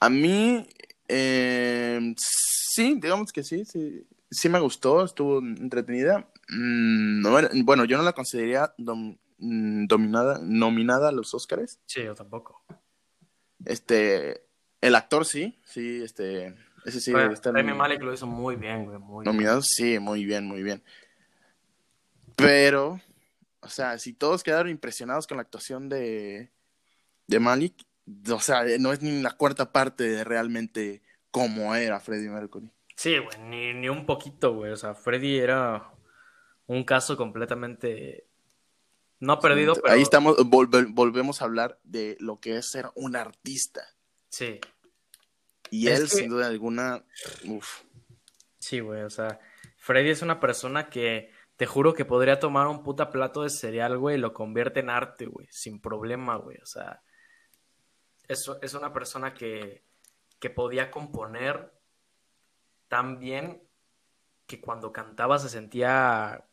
[0.00, 0.66] A mí,
[1.06, 6.26] eh, sí, digamos que sí, sí, sí me gustó, estuvo entretenida.
[6.48, 11.78] Mm, bueno, yo no la consideraría mm, dominada, nominada a los Oscars.
[11.84, 12.64] Sí, yo tampoco.
[13.66, 14.46] Este,
[14.80, 17.12] el actor sí, sí, este, ese sí.
[17.12, 20.82] Remy Malek lo hizo muy bien, güey, muy Nominado, sí, muy bien, muy bien.
[22.36, 23.00] Pero,
[23.60, 26.50] o sea, si todos quedaron impresionados con la actuación de,
[27.26, 27.74] de Malik,
[28.30, 32.70] o sea, no es ni la cuarta parte de realmente cómo era Freddie Mercury.
[32.96, 34.72] Sí, güey, ni, ni un poquito, güey.
[34.72, 35.90] O sea, Freddie era
[36.66, 38.26] un caso completamente
[39.22, 39.94] no perdido, pero...
[39.94, 43.82] Ahí estamos, volvemos a hablar de lo que es ser un artista.
[44.28, 44.60] Sí.
[45.72, 47.02] Y él, sin duda alguna,
[47.46, 47.80] uf.
[48.58, 49.40] Sí, güey, o sea,
[49.78, 53.96] Freddy es una persona que te juro que podría tomar un puta plato de cereal,
[53.96, 56.58] güey, y lo convierte en arte, güey, sin problema, güey.
[56.58, 57.02] O sea,
[58.28, 59.82] es, es una persona que,
[60.38, 61.72] que podía componer
[62.88, 63.62] tan bien
[64.46, 66.44] que cuando cantaba se sentía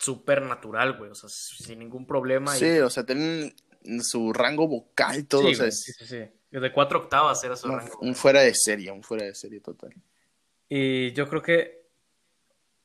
[0.00, 2.56] súper natural, güey, o sea, sin ningún problema.
[2.56, 3.54] Sí, o sea, tienen
[4.00, 6.24] su rango vocal y todo, sí, o sea, sí, sí, sí,
[6.60, 7.98] De cuatro octavas era su rango.
[8.00, 9.92] Un fuera de serie, un fuera de serie total.
[10.68, 11.84] Y yo creo que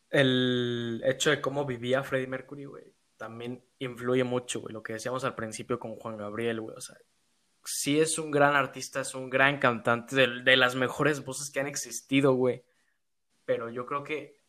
[0.09, 5.23] el hecho de cómo vivía Freddie Mercury, güey, también influye mucho, güey, lo que decíamos
[5.23, 6.97] al principio con Juan Gabriel, güey, o sea,
[7.63, 11.59] sí es un gran artista, es un gran cantante, de, de las mejores voces que
[11.59, 12.63] han existido, güey,
[13.45, 14.39] pero yo creo que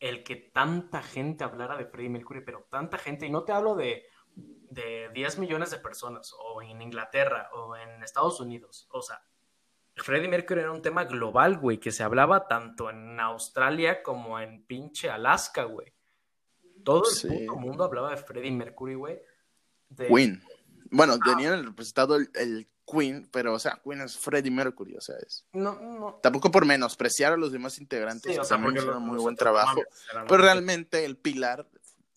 [0.00, 3.74] el que tanta gente hablara de Freddie Mercury, pero tanta gente, y no te hablo
[3.74, 4.06] de,
[4.72, 9.22] de 10 millones de personas, o en Inglaterra, o en Estados Unidos, o sea,
[9.96, 14.64] Freddie Mercury era un tema global, güey, que se hablaba tanto en Australia como en
[14.64, 15.92] pinche Alaska, güey.
[16.82, 19.20] Todo el mundo hablaba de Freddie Mercury, güey.
[19.96, 20.42] Queen.
[20.90, 21.18] Bueno, ah.
[21.22, 25.46] tenían representado el, Queen, pero, o sea, Queen es Freddie Mercury, o sea, es.
[25.52, 26.18] No, no.
[26.22, 29.80] Tampoco por menospreciar a los demás integrantes, sí, o sea, también hicieron muy buen trabajo.
[30.26, 31.68] pero realmente el pilar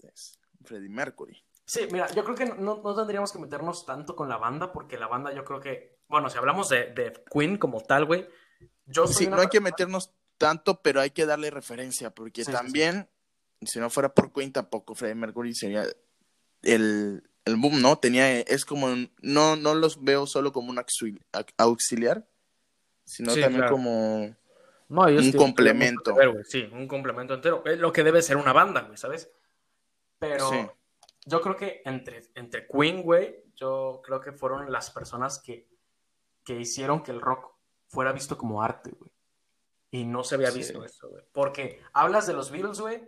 [0.02, 1.45] es Freddie Mercury.
[1.66, 4.98] Sí, mira, yo creo que no, no, tendríamos que meternos tanto con la banda, porque
[4.98, 8.28] la banda yo creo que, bueno, si hablamos de, de Queen como tal, güey,
[8.86, 13.10] yo Sí, no hay que meternos tanto, pero hay que darle referencia, porque también,
[13.62, 15.86] si no fuera por Queen, tampoco Freddie Mercury sería
[16.62, 17.98] el, el boom, ¿no?
[17.98, 18.90] Tenía, es como,
[19.22, 20.80] no, no los veo solo como un
[21.58, 22.28] auxiliar,
[23.06, 24.36] sino también como
[24.90, 26.16] un complemento.
[26.48, 27.64] sí, un complemento entero.
[27.66, 29.32] Es lo que debe ser una banda, güey, ¿sabes?
[30.20, 30.76] Pero
[31.26, 35.68] yo creo que entre, entre Queen, güey, yo creo que fueron las personas que,
[36.44, 37.52] que hicieron que el rock
[37.88, 39.12] fuera visto como arte, güey.
[39.92, 41.24] Y no se había visto eso, güey.
[41.32, 43.02] Porque hablas de los Beatles, güey,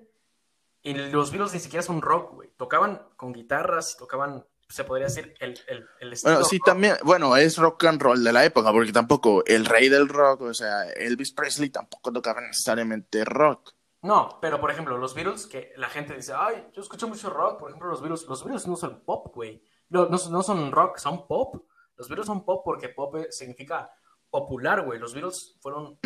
[0.82, 2.50] y los Beatles ni siquiera son rock, güey.
[2.56, 7.36] Tocaban con guitarras, tocaban, se podría decir, el, el, el estilo Bueno, sí, también, bueno,
[7.36, 10.90] es rock and roll de la época, porque tampoco el rey del rock, o sea,
[10.92, 13.74] Elvis Presley tampoco tocaba necesariamente rock.
[14.08, 17.60] No, pero por ejemplo, los Beatles, que la gente dice, ay, yo escucho mucho rock,
[17.60, 19.62] por ejemplo, los Beatles, los Beatles no son pop, güey.
[19.90, 21.68] No, no, no son rock, son pop.
[21.98, 23.92] Los Beatles son pop porque pop significa
[24.30, 24.98] popular, güey.
[24.98, 26.00] Los Beatles fueron.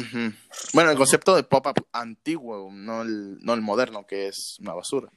[0.73, 5.11] Bueno, el concepto de pop antiguo, no el, no el moderno, que es una basura.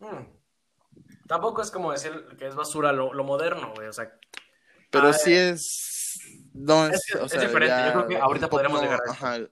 [0.00, 0.26] Hmm.
[1.28, 3.86] Tampoco es como decir que es basura lo, moderno, güey.
[3.86, 4.12] O sea.
[4.90, 6.18] Pero sí es.
[6.54, 7.06] No es.
[7.40, 7.84] diferente.
[7.86, 9.50] Yo creo que ahorita podremos llegar a eso.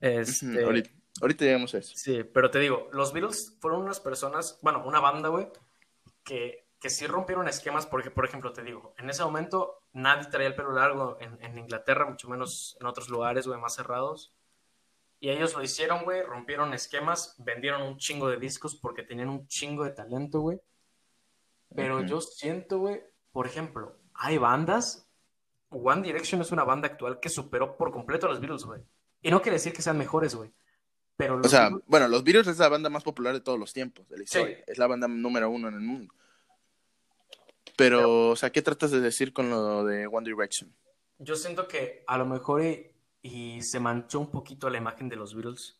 [0.00, 0.64] Este...
[0.64, 0.90] ahorita,
[1.20, 1.92] ahorita, llegamos a eso.
[1.96, 5.48] Sí, pero te digo, los Beatles fueron unas personas, bueno, una banda, güey,
[6.24, 10.48] que que sí rompieron esquemas, porque, por ejemplo, te digo, en ese momento nadie traía
[10.48, 14.34] el pelo largo en, Inglaterra, mucho menos en otros lugares, güey, más cerrados.
[15.20, 19.46] Y ellos lo hicieron, güey, rompieron esquemas, vendieron un chingo de discos porque tenían un
[19.46, 20.58] chingo de talento, güey.
[21.74, 25.06] Pero yo siento, güey, por ejemplo, hay bandas.
[25.68, 28.80] One Direction es una banda actual que superó por completo a los Beatles, güey.
[29.20, 30.50] Y no quiere decir que sean mejores, güey.
[31.20, 34.08] Pero o sea, bueno, los Beatles es la banda más popular de todos los tiempos
[34.08, 34.64] de la historia.
[34.66, 36.14] Es la banda número uno en el mundo.
[37.76, 40.74] Pero, o sea, ¿qué tratas de decir con lo de One Direction?
[41.18, 42.62] Yo siento que a lo mejor
[43.22, 45.78] y, se manchó un poquito la imagen de los Beatles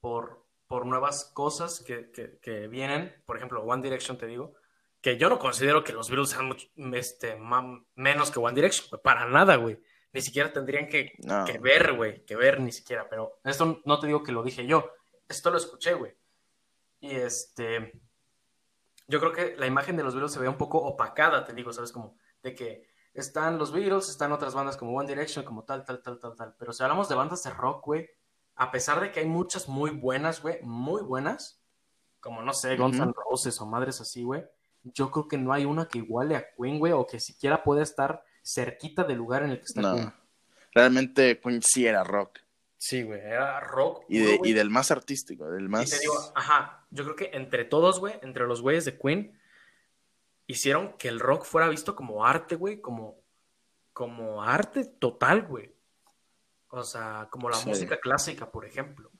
[0.00, 3.14] por, por nuevas cosas que, que, vienen.
[3.24, 4.54] Por ejemplo, One Direction, te digo,
[5.00, 6.56] que yo no considero que los Beatles sean
[6.94, 7.38] este,
[7.94, 9.78] menos que One Direction, para nada, güey.
[10.12, 11.12] Ni siquiera tendrían que,
[11.46, 13.08] que ver, güey, que ver ni siquiera.
[13.08, 14.90] Pero esto no te digo que lo dije yo,
[15.28, 16.12] esto lo escuché, güey.
[17.00, 17.92] Y este
[19.10, 21.72] yo creo que la imagen de los Beatles se ve un poco opacada, te digo,
[21.72, 21.90] ¿sabes?
[21.90, 26.00] Como de que están los Beatles, están otras bandas como One Direction, como tal, tal,
[26.00, 26.54] tal, tal, tal.
[26.56, 28.08] Pero si hablamos de bandas de rock, güey,
[28.54, 31.60] a pesar de que hay muchas muy buenas, güey, muy buenas,
[32.20, 34.44] como no sé, Guns N' Roses o madres así, güey,
[34.84, 37.82] yo creo que no hay una que iguale a Queen, güey, o que siquiera pueda
[37.82, 38.22] estar
[38.54, 39.94] cerquita del lugar en el que está no.
[39.94, 40.12] Queen.
[40.72, 42.38] Realmente Queen sí era rock.
[42.76, 44.04] Sí, güey, era rock.
[44.08, 45.86] Y, de, y, del más artístico, del más...
[45.86, 49.38] Y te digo, ajá, yo creo que entre todos, güey, entre los güeyes de Queen,
[50.46, 53.22] hicieron que el rock fuera visto como arte, güey, como,
[53.92, 55.74] como arte total, güey.
[56.68, 59.10] O sea, como la música clásica, por ejemplo.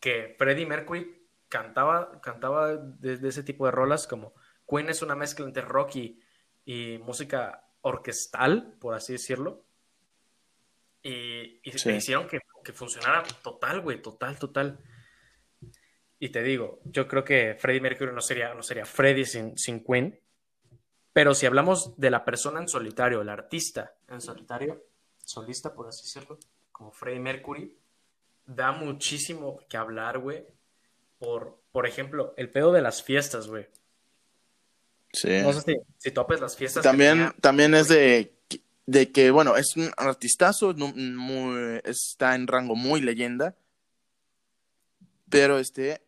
[0.00, 4.34] Que Freddie Mercury cantaba, cantaba de, ese tipo de rolas como
[4.68, 6.20] Queen es una mezcla entre rock y,
[6.64, 9.62] y música orquestal, por así decirlo.
[11.02, 11.90] Y, y Sí.
[11.90, 14.78] hicieron que, que funcionara total, güey, total, total.
[16.18, 19.84] Y te digo, yo creo que Freddie Mercury no sería, no sería Freddie sin, sin
[19.84, 20.18] Queen.
[21.12, 24.82] Pero si hablamos de la persona en solitario, el artista en solitario,
[25.18, 26.38] solista, por así decirlo,
[26.72, 27.78] como Freddie Mercury,
[28.46, 30.46] da muchísimo que hablar, güey.
[31.18, 33.68] Por, por ejemplo, el pedo de las fiestas, güey.
[35.14, 35.40] Sí.
[35.42, 36.82] No sé si, si topes las fiestas.
[36.82, 38.34] También, también es de,
[38.86, 43.56] de que, bueno, es un artistazo, muy- está en rango muy leyenda,
[45.30, 46.02] pero este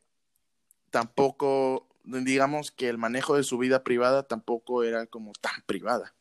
[0.91, 6.15] tampoco, digamos que el manejo de su vida privada tampoco era como tan privada.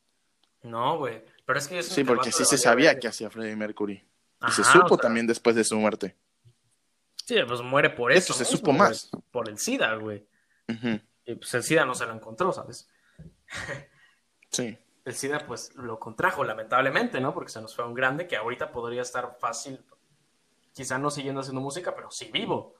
[0.64, 1.24] No, güey.
[1.46, 4.04] Pero es que es un Sí, porque sí se sabía que hacía Freddie Mercury.
[4.48, 6.16] Y se supo o sea, también después de su muerte.
[7.26, 8.34] Sí, pues muere por eso.
[8.34, 9.10] hecho, se supo más.
[9.32, 10.26] Por el SIDA, güey.
[10.68, 12.90] Ujú, Y pues el SIDA no se lo encontró, ¿sabes?
[14.52, 14.78] Sí.
[15.04, 17.34] El SIDA, pues lo contrajo, lamentablemente, ¿no?
[17.34, 19.84] Porque se nos fue un grande que ahorita podría estar fácil,
[20.74, 22.76] quizá no siguiendo haciendo música, pero sí vivo.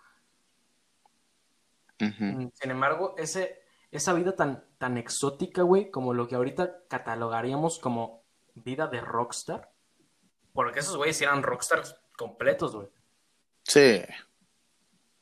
[2.00, 7.80] Mm, Sin embargo, ese, esa vida tan, tan exótica, güey, como lo que ahorita catalogaríamos
[7.80, 9.72] como vida de rockstar,
[10.54, 12.88] porque esos güeyes eran rockstars completos, güey.
[13.64, 14.02] Sí.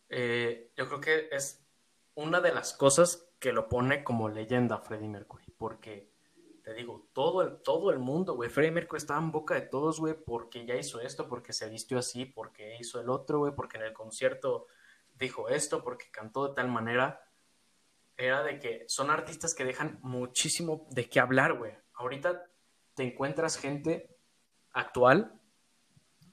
[0.10, 1.63] Eh, yo creo que es
[2.16, 6.14] una de las cosas que lo pone como leyenda a Freddie Mercury, porque
[6.64, 10.00] te digo, todo el, todo el mundo, güey, Freddie Mercury estaba en boca de todos,
[10.00, 13.78] güey, porque ya hizo esto, porque se vistió así, porque hizo el otro, güey, porque
[13.78, 14.68] en el concierto
[15.16, 17.22] dijo esto, porque cantó de tal manera.
[18.16, 21.74] Era de que son artistas que dejan muchísimo de qué hablar, güey.
[21.96, 22.46] Ahorita
[22.94, 24.16] te encuentras gente
[24.72, 25.40] actual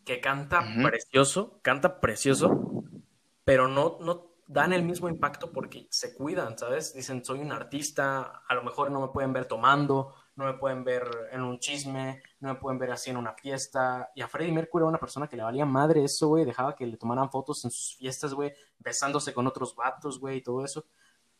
[0.05, 2.85] que canta precioso, canta precioso,
[3.45, 6.93] pero no, no dan el mismo impacto porque se cuidan, ¿sabes?
[6.93, 10.83] Dicen, soy un artista, a lo mejor no me pueden ver tomando, no me pueden
[10.83, 14.11] ver en un chisme, no me pueden ver así en una fiesta.
[14.17, 16.85] Y a Freddie Mercury era una persona que le valía madre eso, güey, dejaba que
[16.85, 20.85] le tomaran fotos en sus fiestas, güey, besándose con otros vatos, güey, y todo eso.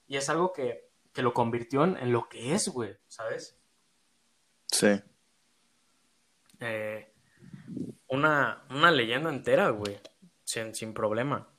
[0.07, 3.59] Y es algo que, que lo convirtió en, en lo que es, güey, ¿sabes?
[4.69, 5.03] Sí.
[6.61, 7.13] Eh,
[8.07, 9.99] una, una leyenda entera, güey,
[10.45, 11.50] sin, sin problema.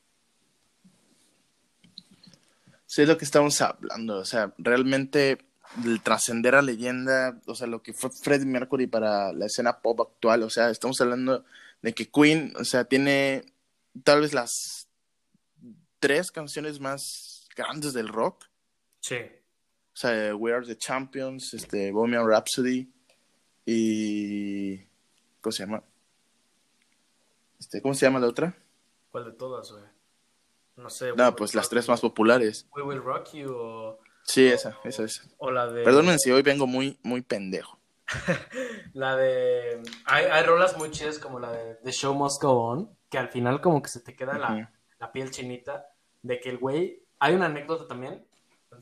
[2.91, 4.17] Sí, es lo que estamos hablando.
[4.17, 5.37] O sea, realmente
[5.85, 10.01] el trascender a leyenda, o sea, lo que fue Freddie Mercury para la escena pop
[10.01, 11.45] actual, o sea, estamos hablando
[11.81, 13.45] de que Queen, o sea, tiene
[14.03, 14.89] tal vez las
[16.01, 18.43] tres canciones más grandes del rock.
[18.99, 19.19] Sí.
[19.93, 22.91] O sea, We Are the Champions, este, Bohemian Rhapsody
[23.65, 24.79] y...
[25.39, 25.81] ¿Cómo se llama?
[27.57, 28.53] Este, ¿Cómo se llama la otra?
[29.11, 30.00] ¿Cuál de todas, güey?
[30.81, 31.13] No sé.
[31.15, 32.67] No, pues las tres más populares.
[32.75, 35.23] We Will Rock You o, Sí, esa, esa, esa.
[35.37, 35.83] o la de...
[35.83, 37.79] Perdónenme si hoy vengo muy, muy pendejo.
[38.93, 39.81] La de...
[40.05, 43.29] Hay, hay rolas muy chidas como la de The Show Must Go On, que al
[43.29, 45.85] final como que se te queda la, la piel chinita
[46.21, 47.03] de que el güey...
[47.19, 48.25] Hay una anécdota también.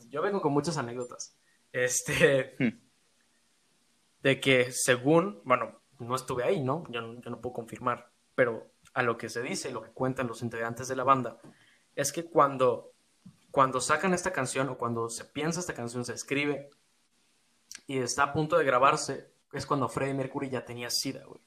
[0.10, 1.38] Yo vengo con muchas anécdotas.
[1.72, 2.56] Este...
[2.60, 2.80] Hmm.
[4.24, 5.42] De que según...
[5.46, 6.84] Bueno, no estuve ahí, ¿no?
[6.90, 8.12] Yo, no- yo no puedo confirmar.
[8.36, 11.40] Pero a lo que se dice y lo que cuentan los integrantes de la banda
[12.00, 12.94] es que cuando,
[13.52, 16.70] cuando sacan esta canción o cuando se piensa esta canción, se escribe
[17.88, 21.42] y está a punto de grabarse, es cuando Freddie Mercury ya tenía SIDA, güey.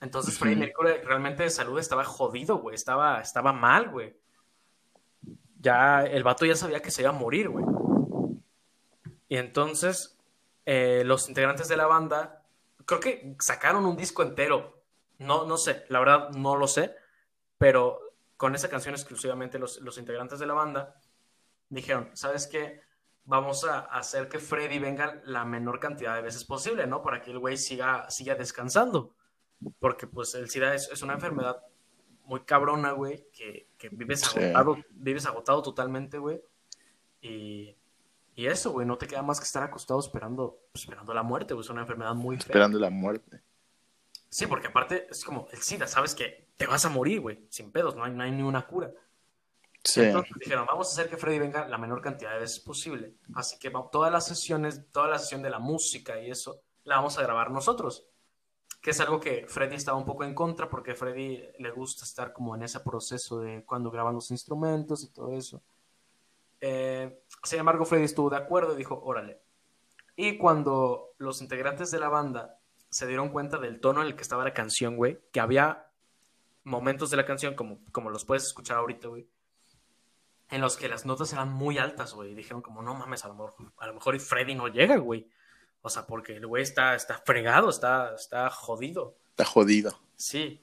[0.00, 0.64] Entonces Freddie Ujú.
[0.64, 2.74] Mercury realmente de salud estaba jodido, güey.
[2.74, 4.16] Estaba, estaba mal, güey.
[5.60, 7.66] Ya el vato ya sabía que se iba a morir, güey.
[9.28, 10.18] Y entonces
[10.64, 12.42] eh, los integrantes de la banda,
[12.86, 14.82] creo que sacaron un disco entero.
[15.18, 16.94] No, no sé, la verdad no lo sé,
[17.58, 18.03] pero
[18.36, 20.94] con esa canción exclusivamente los, los integrantes de la banda
[21.68, 22.80] dijeron, ¿sabes qué?
[23.24, 27.02] Vamos a hacer que Freddy venga la menor cantidad de veces posible, ¿no?
[27.02, 29.14] Para que el güey siga, siga descansando.
[29.78, 31.62] Porque pues el SIDA es, es una enfermedad
[32.24, 34.38] muy cabrona, güey, que, que vives Sí.
[34.38, 36.42] agotado, vives agotado totalmente, güey.
[37.22, 37.74] Y,
[38.34, 41.64] y eso, güey, no te queda más que estar acostado esperando, esperando la muerte, güey.
[41.64, 42.46] Es una enfermedad muy fea.
[42.46, 43.42] Esperando la muerte.
[44.28, 47.72] Sí, porque aparte es como el SIDA, sabes que te vas a morir, güey, sin
[47.72, 48.90] pedos, no hay, no hay ni una cura.
[49.82, 50.00] Sí.
[50.00, 53.14] Entonces dijeron, vamos a hacer que Freddy venga la menor cantidad de veces posible.
[53.34, 57.18] Así que todas las sesiones, toda la sesión de la música y eso, la vamos
[57.18, 58.06] a grabar nosotros.
[58.80, 62.32] Que es algo que Freddy estaba un poco en contra porque Freddy le gusta estar
[62.32, 65.62] como en ese proceso de cuando graban los instrumentos y todo eso.
[66.60, 69.38] Eh, sin embargo, Freddy estuvo de acuerdo y dijo, órale.
[70.16, 74.22] Y cuando los integrantes de la banda se dieron cuenta del tono en el que
[74.22, 75.88] estaba la canción, güey, que había
[76.64, 79.28] momentos de la canción, como, como los puedes escuchar ahorita, güey,
[80.50, 82.32] en los que las notas eran muy altas, güey.
[82.32, 85.28] Y dijeron como, no mames, a lo mejor, a lo mejor Freddy no llega, güey.
[85.82, 89.16] O sea, porque el güey está, está fregado, está, está jodido.
[89.30, 89.98] Está jodido.
[90.16, 90.62] Sí.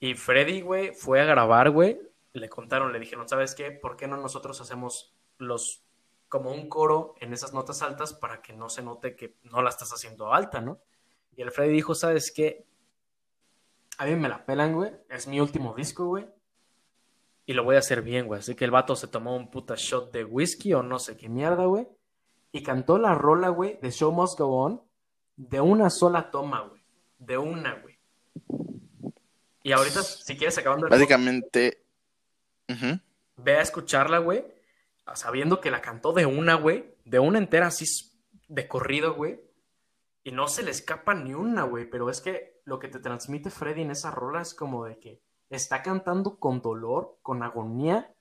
[0.00, 2.00] Y Freddy, güey, fue a grabar, güey.
[2.32, 3.70] Le contaron, le dijeron, ¿sabes qué?
[3.70, 5.84] ¿Por qué no nosotros hacemos los
[6.28, 9.70] como un coro en esas notas altas para que no se note que no la
[9.70, 10.80] estás haciendo alta, ¿no?
[11.36, 12.66] Y el Freddy dijo, ¿sabes qué?
[13.98, 14.92] A mí me la pelan, güey.
[15.10, 16.26] Es mi último disco, güey.
[17.46, 18.40] Y lo voy a hacer bien, güey.
[18.40, 21.28] Así que el vato se tomó un puta shot de whisky o no sé qué
[21.28, 21.88] mierda, güey.
[22.52, 24.88] Y cantó la rola, güey, de Show Must Go On
[25.38, 26.82] de una sola toma, güey.
[27.18, 27.96] De una, güey.
[29.62, 31.84] Y ahorita, si quieres, acabando el Básicamente.
[33.36, 34.44] ve a escucharla, güey.
[35.14, 36.94] Sabiendo que la cantó de una, güey.
[37.04, 37.84] De una entera, así
[38.48, 39.40] de corrido, güey.
[40.24, 41.88] Y no se le escapa ni una, güey.
[41.88, 45.22] Pero es que lo que te transmite Freddy en esa rola es como de que
[45.48, 48.14] está cantando con dolor, con agonía.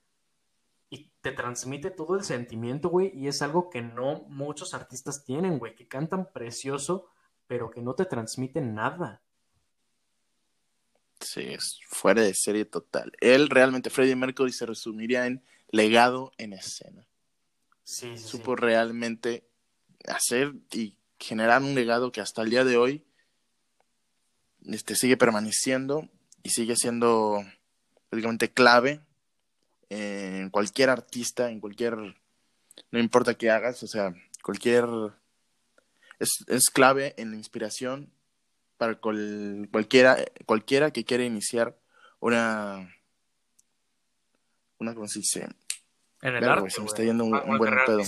[0.89, 3.11] Y te transmite todo el sentimiento, güey.
[3.13, 5.75] Y es algo que no muchos artistas tienen, güey.
[5.75, 7.09] Que cantan precioso,
[7.45, 9.21] pero que no te transmiten nada.
[11.19, 13.11] Sí, es fuera de serie total.
[13.19, 17.05] Él realmente, Freddie Mercury, se resumiría en legado en escena.
[17.83, 18.61] Sí, sí, Supo sí.
[18.61, 19.49] realmente
[20.07, 23.03] hacer y generar un legado que hasta el día de hoy
[24.67, 26.07] este, sigue permaneciendo
[26.43, 27.43] y sigue siendo
[28.09, 29.01] prácticamente clave
[29.89, 34.13] en cualquier artista, en cualquier, no importa qué hagas, o sea,
[34.43, 34.85] cualquier,
[36.19, 38.11] es, es clave en la inspiración
[38.77, 41.77] para cual- cualquiera, cualquiera que quiera iniciar
[42.19, 42.93] una,
[44.79, 45.47] una, ¿cómo se dice?
[46.21, 48.01] En el arte, se me está yendo un, un buen pedo.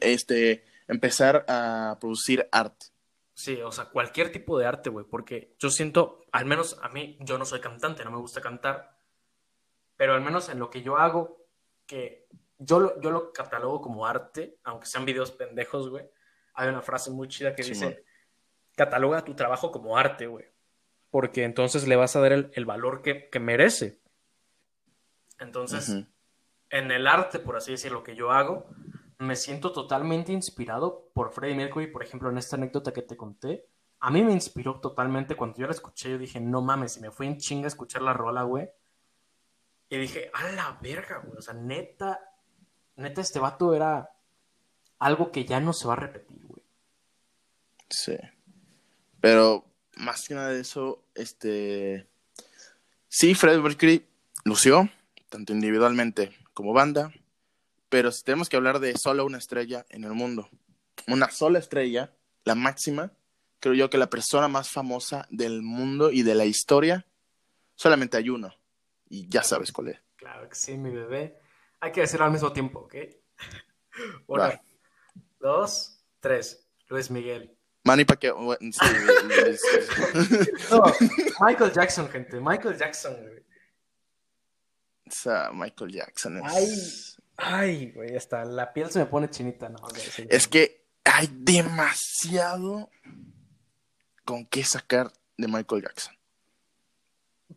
[0.00, 2.86] Este, empezar a producir arte.
[3.38, 7.16] Sí, o sea, cualquier tipo de arte, güey, porque yo siento, al menos a mí,
[7.20, 8.98] yo no soy cantante, no me gusta cantar,
[9.96, 11.46] pero al menos en lo que yo hago,
[11.86, 12.26] que
[12.58, 16.04] yo lo, yo lo catalogo como arte, aunque sean videos pendejos, güey,
[16.54, 18.04] hay una frase muy chida que dice,
[18.74, 20.46] cataloga tu trabajo como arte, güey,
[21.08, 24.00] porque entonces le vas a dar el, el valor que, que merece.
[25.38, 25.90] Entonces,
[26.70, 28.68] en el arte, por así decirlo, que yo hago,
[29.18, 33.66] me siento totalmente inspirado por Freddie Mercury, por ejemplo, en esta anécdota que te conté.
[34.00, 37.10] A mí me inspiró totalmente cuando yo la escuché, yo dije, no mames, y me
[37.10, 38.68] fui en chinga a escuchar la rola, güey.
[39.90, 41.36] Y dije, a la verga, güey.
[41.36, 42.20] O sea, neta,
[42.96, 44.08] neta, este vato era
[45.00, 46.62] algo que ya no se va a repetir, güey.
[47.90, 48.16] Sí.
[49.20, 49.64] Pero
[49.96, 52.06] más que nada de eso, este.
[53.08, 54.06] Sí, Freddie Mercury
[54.44, 54.88] lució,
[55.28, 57.10] tanto individualmente como banda.
[57.88, 60.48] Pero si tenemos que hablar de solo una estrella en el mundo,
[61.06, 62.12] una sola estrella,
[62.44, 63.12] la máxima,
[63.60, 67.06] creo yo que la persona más famosa del mundo y de la historia,
[67.74, 68.54] solamente hay uno.
[69.08, 70.00] Y ya sabes cuál es.
[70.16, 71.38] Claro que sí, mi bebé.
[71.80, 72.94] Hay que decirlo al mismo tiempo, ¿ok?
[74.26, 74.62] Una, Va.
[75.40, 76.68] dos, tres.
[76.88, 77.54] Luis Miguel.
[77.84, 78.68] Manny Pacquiao, sí,
[80.70, 80.82] No,
[81.40, 82.38] Michael Jackson, gente.
[82.40, 83.38] Michael Jackson, güey.
[85.06, 86.44] o sea, Michael Jackson es...
[86.44, 87.17] Ay.
[87.40, 89.78] Ay, güey, hasta la piel se me pone chinita, no.
[89.78, 90.26] güey, sí.
[90.28, 92.90] Es que hay demasiado
[94.24, 96.14] con qué sacar de Michael Jackson.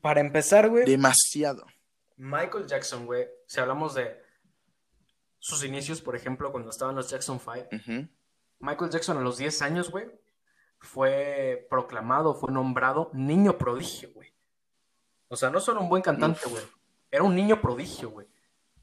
[0.02, 1.66] Para empezar, güey, Demasiado.
[2.16, 4.22] Michael Jackson, güey, si hablamos de
[5.40, 8.08] sus inicios, por ejemplo, cuando estaban los Jackson 5, Ujú.
[8.60, 10.06] Michael Jackson a los 10 años, güey,
[10.78, 14.32] fue proclamado, fue nombrado niño prodigio, güey.
[15.28, 16.52] O sea, no solo un buen cantante, Uf.
[16.52, 16.64] güey,
[17.10, 18.28] era un niño prodigio, güey.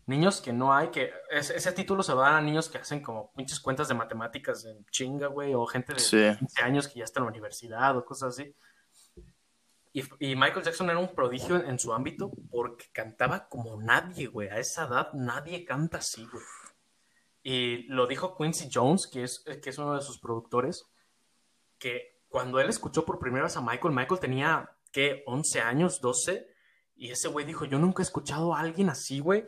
[0.09, 2.79] Niños que no hay, que es- ese título se va a dar a niños que
[2.79, 6.37] hacen como pinches cuentas de matemáticas en chinga, güey, o gente de Sí.
[6.39, 8.55] 15 años que ya está en la universidad o cosas así.
[9.93, 14.27] Y, y Michael Jackson era un prodigio en, en su ámbito porque cantaba como nadie,
[14.29, 14.49] güey.
[14.49, 16.45] A esa edad nadie canta así, güey.
[17.43, 20.87] Y lo dijo Quincy Jones, que es, que es uno de sus productores,
[21.79, 25.23] que cuando él escuchó por primera vez a Michael, Michael tenía, ¿qué?
[25.27, 26.47] 11 años, 12,
[26.97, 29.47] y ese güey dijo, yo nunca he escuchado a alguien así, güey.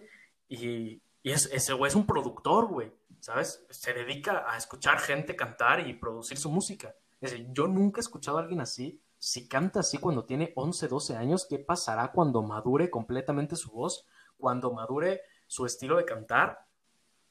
[0.50, 3.64] Y, es- ese güey es un productor, güey, ¿sabes?
[3.70, 6.94] Se dedica a escuchar gente cantar y producir su música.
[7.20, 9.00] Dice, yo nunca he escuchado a alguien así.
[9.18, 14.06] Si canta así cuando tiene 11, 12 años, ¿qué pasará cuando madure completamente su voz?
[14.38, 16.66] Cuando madure su estilo de cantar,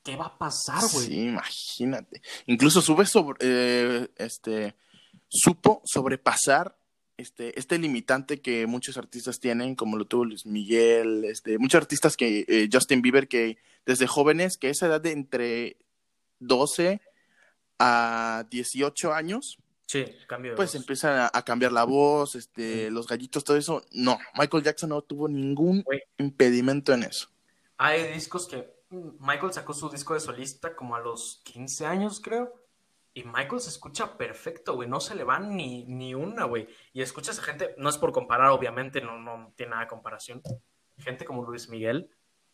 [0.03, 1.05] ¿qué va a pasar, güey?
[1.07, 2.21] Sí, imagínate.
[2.45, 4.75] Incluso sube sobre, eh, este,
[5.27, 6.77] supo sobrepasar
[7.19, 12.15] este, este limitante que muchos artistas tienen, como lo tuvo Luis Miguel, este, muchos artistas
[12.15, 15.77] que, eh, Justin Bieber, que desde jóvenes, que esa edad de entre
[16.39, 17.01] 12
[17.77, 20.75] a 18 años, Sí, cambio pues voz.
[20.75, 23.83] empiezan a, a cambiar la voz, este, los gallitos, todo eso.
[23.91, 25.83] No, Michael Jackson no tuvo ningún
[26.19, 27.27] impedimento en eso.
[27.77, 32.19] Hay discos que mm, Michael sacó su disco de solista como a los 15 años,
[32.19, 32.53] creo.
[33.13, 34.87] Y Michael se escucha perfecto, güey.
[34.87, 36.67] No se le va ni, ni una, güey.
[36.93, 40.41] Y escuchas a gente, no es por comparar, obviamente, no, no tiene nada de comparación.
[40.97, 42.09] Gente como Luis Miguel,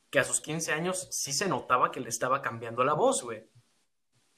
[0.10, 3.49] que a sus 15 años sí se notaba que le estaba cambiando la voz, güey.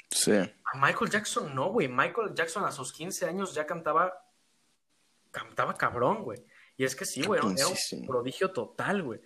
[0.09, 0.31] Sí.
[0.33, 1.87] A Michael Jackson no, güey.
[1.87, 4.13] Michael Jackson a sus 15 años ya cantaba.
[5.31, 6.43] Cantaba cabrón, güey.
[6.77, 7.39] Y es que sí, güey.
[7.39, 9.21] Era un prodigio total, güey.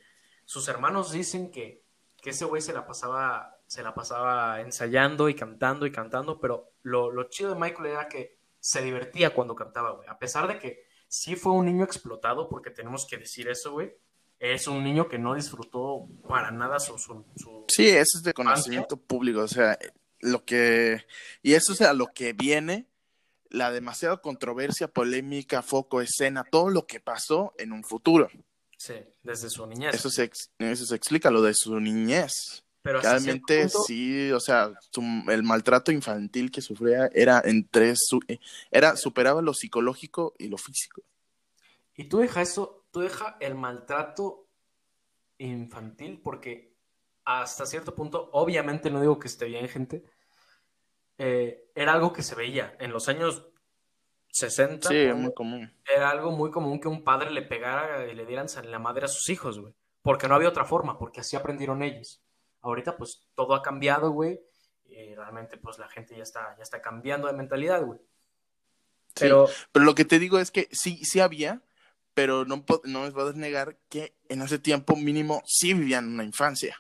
[0.45, 1.85] Sus hermanos dicen que,
[2.21, 3.57] que ese güey se la pasaba.
[3.71, 8.09] Se la pasaba ensayando y cantando y cantando, pero lo, lo chido de Michael era
[8.09, 10.09] que se divertía cuando cantaba, güey.
[10.09, 13.93] A pesar de que sí fue un niño explotado, porque tenemos que decir eso, güey.
[14.39, 16.97] Es un niño que no disfrutó para nada su.
[16.97, 17.25] su,
[17.69, 19.39] sí, eso es de conocimiento público.
[19.39, 19.79] O sea,
[20.19, 21.05] lo que.
[21.41, 22.87] Y eso es a lo que viene
[23.49, 28.27] la demasiada controversia, polémica, foco, escena, todo lo que pasó en un futuro.
[28.77, 29.95] Sí, desde su niñez.
[29.95, 32.65] Eso se, eso se explica, lo de su niñez.
[32.81, 34.71] Pero realmente sí, o sea,
[35.27, 38.19] el maltrato infantil que sufría era entre su,
[38.71, 41.03] era superaba lo psicológico y lo físico.
[41.95, 44.47] Y tú deja eso, tú deja el maltrato
[45.37, 46.73] infantil porque
[47.23, 50.03] hasta cierto punto, obviamente no digo que esté bien, gente,
[51.17, 53.45] eh, era algo que se veía en los años
[54.31, 54.89] 60.
[54.89, 55.71] Sí, muy común.
[55.85, 59.09] Era algo muy común que un padre le pegara y le dieran la madre a
[59.09, 59.73] sus hijos, güey.
[60.01, 62.20] Porque no había otra forma, porque así aprendieron ellos.
[62.61, 64.39] Ahorita, pues, todo ha cambiado, güey.
[64.85, 67.99] Y realmente, pues, la gente ya está, ya está cambiando de mentalidad, güey.
[69.19, 69.47] Pero...
[69.71, 71.61] pero lo que te digo es que sí, sí había,
[72.13, 76.75] pero no, no me puedes negar que en ese tiempo mínimo sí vivían una infancia.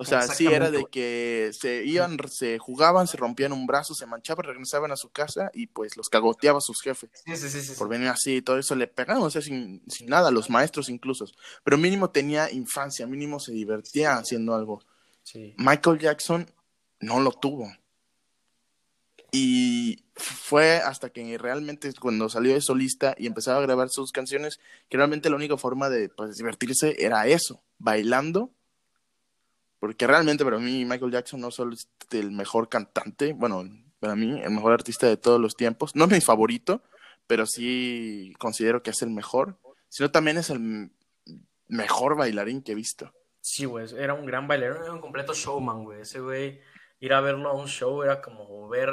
[0.00, 4.06] O sea, sí era de que se iban, se jugaban, se rompían un brazo, se
[4.06, 7.10] manchaban, regresaban a su casa y pues los cagoteaba sus jefes.
[7.26, 10.06] Sí, sí, sí, por venir así y todo eso le pegaban, o sea, sin, sin
[10.06, 11.26] nada, los maestros incluso.
[11.64, 14.82] Pero mínimo tenía infancia, mínimo se divertía haciendo algo.
[15.56, 16.50] Michael Jackson
[17.00, 17.72] no lo tuvo.
[19.32, 24.58] Y fue hasta que realmente cuando salió de solista y empezaba a grabar sus canciones,
[24.88, 28.50] que realmente la única forma de pues, divertirse era eso, bailando
[29.80, 33.64] porque realmente para mí Michael Jackson no solo es el mejor cantante, bueno,
[33.98, 36.82] para mí el mejor artista de todos los tiempos, no es mi favorito,
[37.26, 39.58] pero sí considero que es el mejor,
[39.88, 40.90] sino también es el
[41.66, 43.12] mejor bailarín que he visto.
[43.40, 46.02] Sí, güey, era un gran bailarín, era un completo showman, güey.
[46.02, 46.60] Ese güey,
[47.00, 48.90] ir a verlo a un show era como ver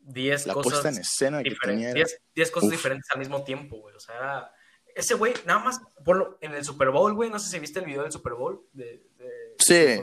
[0.00, 0.56] 10 cosas.
[0.56, 1.92] La puesta en escena que tenía.
[1.92, 3.94] 10 cosas diferentes al mismo tiempo, güey.
[3.94, 4.52] O sea, era...
[4.94, 7.86] ese güey, nada más, por en el Super Bowl, güey, no sé si viste el
[7.86, 9.06] video del Super Bowl, de,
[9.58, 10.00] Sí.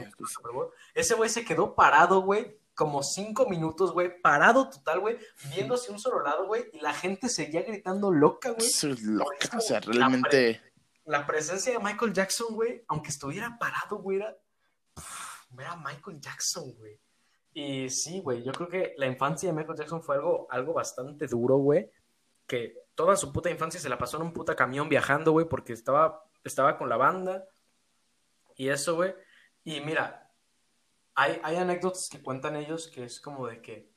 [0.94, 5.18] Ese güey se quedó parado, güey, como cinco minutos, güey, parado total, güey,
[5.54, 8.66] viendo hacia un solo lado, güey, y la gente seguía gritando loca, güey.
[8.66, 10.60] Es loca, o sea, realmente.
[11.06, 14.36] La, presencia de Michael Jackson, güey, aunque estuviera parado, güey, era.
[15.58, 17.00] era Michael Jackson, güey.
[17.52, 21.26] Y sí, güey, yo creo que la infancia de Michael Jackson fue algo, algo bastante
[21.26, 21.90] duro, güey.
[22.46, 25.72] Que toda su puta infancia se la pasó en un puta camión viajando, güey, porque
[25.72, 27.46] estaba, estaba con la banda.
[28.56, 29.14] Y eso, güey.
[29.64, 30.30] Y mira,
[31.14, 33.90] hay, hay anécdotas que cuentan ellos que es como de que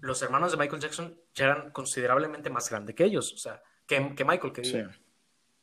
[0.00, 4.14] los hermanos de Michael Jackson ya eran considerablemente más grandes que ellos, o sea, que,
[4.14, 4.88] que Michael, que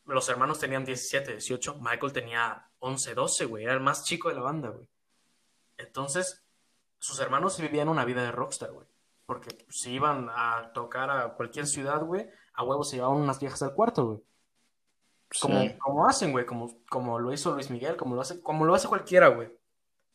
[0.07, 4.35] los hermanos tenían 17, 18, Michael tenía 11, 12, güey, era el más chico de
[4.35, 4.87] la banda, güey.
[5.77, 6.43] Entonces,
[6.97, 8.87] sus hermanos vivían una vida de rockstar, güey,
[9.25, 13.61] porque si iban a tocar a cualquier ciudad, güey, a huevo se llevaban unas viejas
[13.61, 14.19] al cuarto, güey.
[15.41, 18.73] Como, como hacen, güey, como, como lo hizo Luis Miguel, como lo hace, como lo
[18.73, 19.51] hace cualquiera, güey.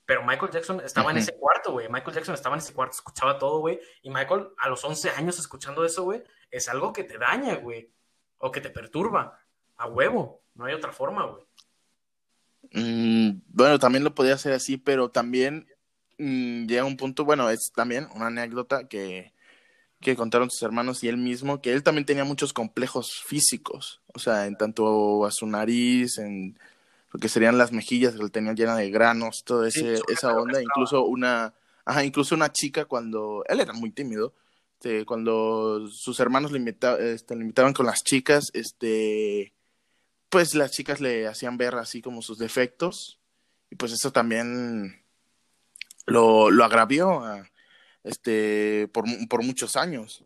[0.07, 1.89] Pero Michael Jackson estaba en ese cuarto, güey.
[1.89, 3.79] Michael Jackson estaba en ese cuarto, escuchaba todo, güey.
[4.03, 7.93] Y Michael, a los 11 años escuchando eso, güey, es algo que te daña, güey.
[8.39, 9.39] O que te perturba.
[9.83, 10.43] A huevo.
[10.55, 11.45] No hay otra forma, güey.
[12.73, 15.67] Mm, bueno, también lo podía hacer así, pero también
[16.19, 19.33] mm, llega un punto, bueno, es también una anécdota que
[20.03, 24.19] que contaron sus hermanos y él mismo, que él también tenía muchos complejos físicos, o
[24.19, 26.59] sea, en tanto a su nariz, en
[27.13, 31.05] lo que serían las mejillas, que él tenía llena de granos, toda esa onda, incluso
[31.05, 31.55] una,
[31.85, 34.35] ajá, incluso una chica cuando, él era muy tímido,
[34.75, 36.77] este, cuando sus hermanos le,
[37.15, 39.53] este, le invitaban con las chicas, este,
[40.33, 43.21] pues las chicas le hacían ver así como sus defectos,
[43.69, 45.05] y pues eso también
[46.07, 47.47] lo, lo agravió a,
[48.03, 50.25] este, por, por muchos años.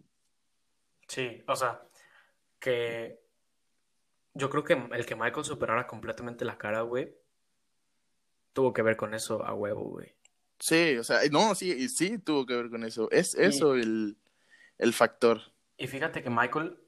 [1.09, 1.82] Sí, o sea,
[2.61, 3.20] que
[4.34, 7.12] yo creo que el que Michael superara completamente la cara, güey,
[8.52, 10.14] tuvo que ver con eso a huevo, güey.
[10.61, 13.11] Sí, o sea, no, sí, sí tuvo que ver con eso.
[13.11, 14.16] Es eso el,
[14.78, 15.40] el, factor.
[15.76, 16.78] Y fíjate que Michael,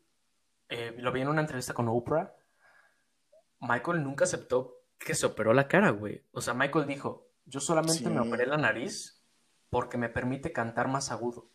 [0.68, 2.37] eh, lo vi en una entrevista con Oprah,
[3.60, 6.24] Michael nunca aceptó que se operó la cara, güey.
[6.32, 9.22] O sea, Michael dijo, yo solamente me operé la nariz
[9.70, 11.50] porque me permite cantar más agudo.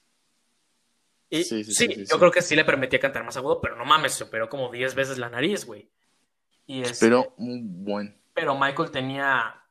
[1.29, 4.23] Y sí, yo creo que sí le permitía cantar más agudo, pero no mames, se
[4.23, 5.89] operó como 10 veces la nariz, güey.
[6.67, 8.21] Y pero un buen.
[8.33, 9.63] Pero Michael tenía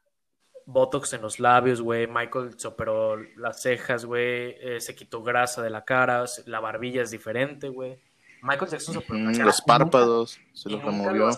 [0.66, 2.06] Botox en los labios, güey.
[2.06, 4.56] Michael se operó las cejas, güey.
[4.60, 6.24] Eh, se quitó grasa de la cara.
[6.46, 8.00] La barbilla es diferente, güey.
[8.42, 11.30] Michael Jackson se operó Los párpados se los removió.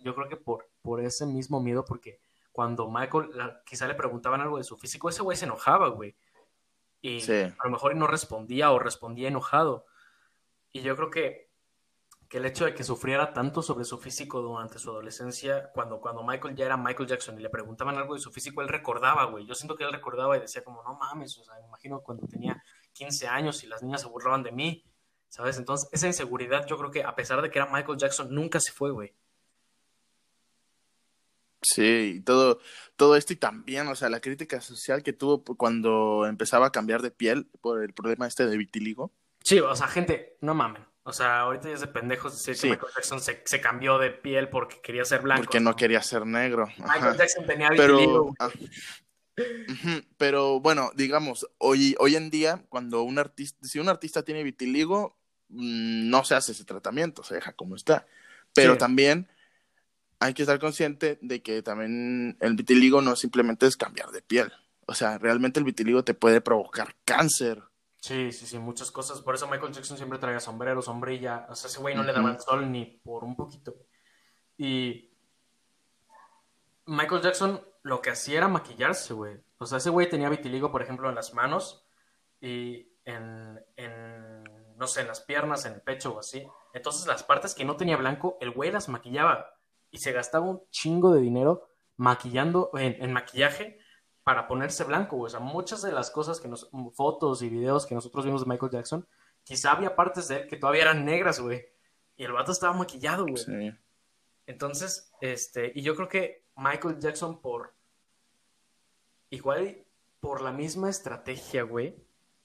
[0.00, 2.20] Yo creo que por, por ese mismo miedo, porque
[2.50, 3.30] cuando Michael
[3.64, 6.16] quizá le preguntaban algo de su físico, ese güey se enojaba, güey.
[7.00, 9.86] Y a lo mejor no respondía o respondía enojado.
[10.72, 11.52] Y yo creo que
[12.32, 16.22] que el hecho de que sufriera tanto sobre su físico durante su adolescencia, cuando, cuando
[16.22, 19.44] Michael ya era Michael Jackson y le preguntaban algo de su físico, él recordaba, güey.
[19.44, 22.26] Yo siento que él recordaba y decía como, no mames, o sea, me imagino cuando
[22.26, 22.64] tenía
[22.94, 24.82] 15 años y las niñas se burlaban de mí,
[25.32, 25.56] ¿sabes?
[25.56, 28.70] Entonces, esa inseguridad yo creo que a pesar de que era Michael Jackson, nunca se
[28.70, 29.14] fue, güey.
[31.62, 32.60] Sí, y todo,
[32.96, 37.00] todo esto y también, o sea, la crítica social que tuvo cuando empezaba a cambiar
[37.00, 39.10] de piel por el problema este de vitiligo.
[39.42, 40.84] Sí, o sea, gente, no mamen.
[41.04, 44.50] O sea, ahorita ya es de pendejos decir que Michael Jackson se, cambió de piel
[44.50, 45.44] porque quería ser blanco.
[45.44, 46.68] Porque no, quería ser negro.
[46.76, 48.34] Michael Jackson tenía vitiligo.
[48.38, 48.50] Pero, ah,
[50.18, 55.16] pero bueno, digamos, hoy, hoy en día, cuando un artista, si un artista tiene vitiligo,
[55.52, 58.06] no se hace ese tratamiento, se deja como está.
[58.54, 59.28] Pero también
[60.18, 64.52] hay que estar consciente de que también el vitiligo no simplemente es cambiar de piel.
[64.86, 67.62] O sea, realmente el vitiligo te puede provocar cáncer
[68.02, 69.20] Sí, sí, sí, muchas cosas.
[69.20, 71.46] Por eso Michael Jackson siempre traía sombrero, sombrilla.
[71.48, 73.76] O sea, ese güey no le daba el sol ni por un poquito.
[74.58, 75.14] Y
[76.86, 79.40] Michael Jackson lo que hacía era maquillarse, güey.
[79.58, 81.86] O sea, ese güey tenía vitiligo, por ejemplo, en las manos
[82.40, 84.31] y en, en,
[84.82, 86.44] no sé, en las piernas, en el pecho o así.
[86.74, 89.54] Entonces, las partes que no tenía blanco, el güey las maquillaba
[89.92, 93.78] y se gastaba un chingo de dinero maquillando, en, en maquillaje
[94.24, 97.94] para ponerse blanco, O sea, muchas de las cosas que nos, fotos y videos que
[97.94, 99.06] nosotros vimos de Michael Jackson,
[99.44, 101.64] quizá había partes de él que todavía eran negras, güey.
[102.16, 103.36] Y el vato estaba maquillado, güey.
[103.36, 103.70] Sí.
[104.46, 107.72] Entonces, este, y yo creo que Michael Jackson por,
[109.30, 109.84] igual
[110.18, 111.94] por la misma estrategia, güey,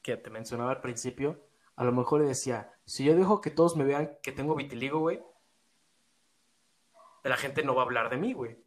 [0.04, 1.47] que te mencionaba al principio,
[1.78, 5.00] a lo mejor le decía, si yo dejo que todos me vean que tengo vitiligo,
[5.00, 5.22] güey,
[7.24, 8.58] la gente no va a hablar de mí, güey.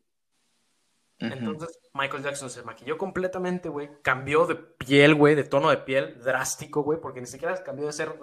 [1.18, 3.90] Entonces Michael Jackson se maquilló completamente, güey.
[4.00, 7.92] Cambió de piel, güey, de tono de piel drástico, güey, porque ni siquiera cambió de
[7.92, 8.18] ser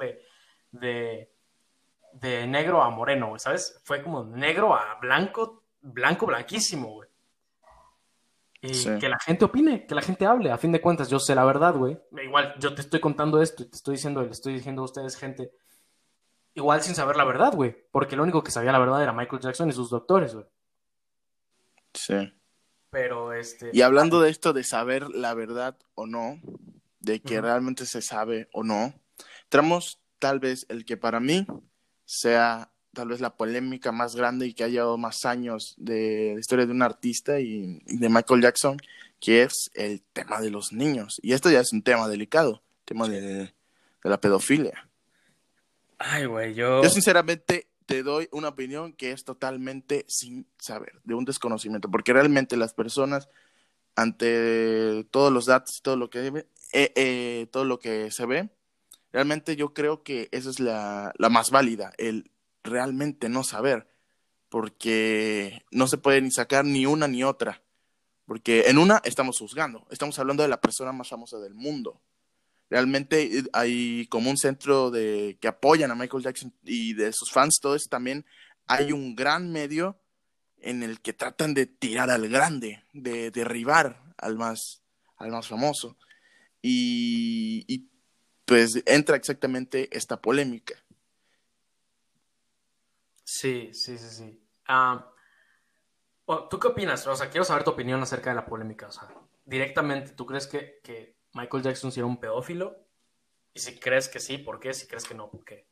[0.72, 1.32] de,
[2.14, 3.80] de, negro a moreno, güey, ¿sabes?
[3.84, 7.10] Fue como negro a blanco, blanco, blanquísimo, güey.
[8.68, 10.52] Y que la gente opine, que la gente hable.
[10.52, 11.98] A fin de cuentas, yo sé la verdad, güey.
[12.24, 15.16] Igual, yo te estoy contando esto y te estoy diciendo, le estoy diciendo a ustedes,
[15.16, 15.52] gente,
[16.54, 17.76] igual sin saber la verdad, güey.
[17.92, 20.46] Porque lo único que sabía la verdad era Michael Jackson y sus doctores, güey.
[21.94, 22.34] Sí.
[22.90, 23.70] Pero este.
[23.74, 26.40] Y hablando de esto de saber la verdad o no,
[27.00, 28.94] de que realmente se sabe o no,
[29.44, 31.46] entramos tal vez el que para mí
[32.06, 36.40] sea tal vez la polémica más grande y que ha llevado más años de la
[36.40, 38.78] historia de un artista y, de Michael Jackson,
[39.20, 41.20] que es el tema de los niños.
[41.22, 43.54] Y esto ya es un tema delicado, el tema de, de
[44.02, 44.90] la pedofilia.
[46.00, 46.82] Ay, güey, yo...
[46.82, 52.14] Yo sinceramente te doy una opinión que es totalmente sin saber, de un desconocimiento, porque
[52.14, 53.30] realmente las personas,
[53.96, 58.50] ante todos los datos, todo lo que, eh, eh, todo lo que se ve,
[59.12, 62.32] realmente yo creo que esa es la, la más válida, el
[62.68, 63.88] realmente no saber,
[64.50, 67.62] porque no se puede ni sacar ni una ni otra,
[68.26, 72.02] porque en una estamos juzgando, estamos hablando de la persona más famosa del mundo,
[72.70, 77.32] realmente eh, hay como un centro de que apoyan a Michael Jackson y de sus
[77.32, 78.26] fans, todo eso también
[78.68, 79.98] hay un gran medio
[80.60, 84.82] en el que tratan de tirar al grande, de derribar al más,
[85.18, 85.98] al más famoso.
[86.62, 87.90] Y,
[88.46, 90.76] pues entra exactamente esta polémica.
[93.28, 94.42] Sí, sí, sí, sí.
[94.70, 95.12] Ah,
[96.50, 97.06] ¿Tú qué opinas?
[97.08, 98.88] O sea, quiero saber tu opinión acerca de la polémica.
[98.88, 99.10] O sea,
[99.44, 102.78] directamente, ¿tú crees que, que Michael Jackson si era un pedófilo?
[103.54, 104.74] Y si crees que sí, ¿por qué?
[104.74, 105.68] Si crees que no, ¿por qué?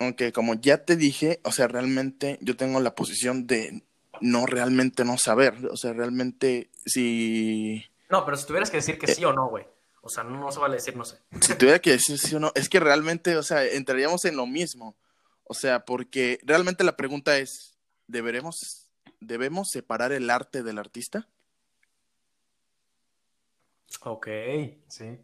[0.00, 3.82] Aunque como ya te dije, o sea, realmente yo tengo la posición de
[4.20, 5.54] no realmente no saber.
[5.70, 7.86] O sea, realmente si...
[8.10, 9.66] No, pero si tuvieras que decir que sí o no, güey.
[10.02, 11.16] O sea, no, se vale decir no sé.
[11.40, 14.46] Si tuviera que decir sí o no, es que realmente, o sea, entraríamos en lo
[14.46, 14.94] mismo.
[15.44, 17.76] O sea, porque realmente la pregunta es,
[18.06, 18.88] ¿deberemos,
[19.20, 21.28] ¿debemos separar el arte del artista?
[24.00, 24.28] Ok,
[24.88, 25.18] sí.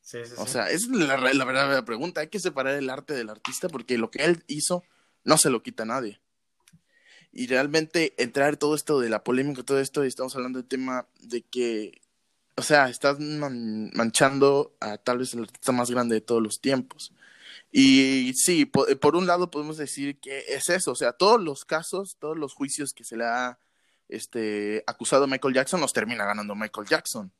[0.00, 2.20] Sí, sí, o sea, es la, la verdadera pregunta.
[2.20, 4.84] Hay que separar el arte del artista porque lo que él hizo
[5.24, 6.20] no se lo quita a nadie.
[7.32, 11.08] Y realmente entrar todo esto de la polémica, todo esto, y estamos hablando del tema
[11.20, 12.00] de que
[12.56, 17.12] o sea, estás manchando a tal vez el artista más grande de todos los tiempos.
[17.70, 22.16] Y sí, por, un lado podemos decir que es eso, o sea, todos los casos,
[22.18, 23.58] todos los juicios que se le ha
[24.08, 27.32] este, acusado a Michael Jackson los termina ganando Michael Jackson.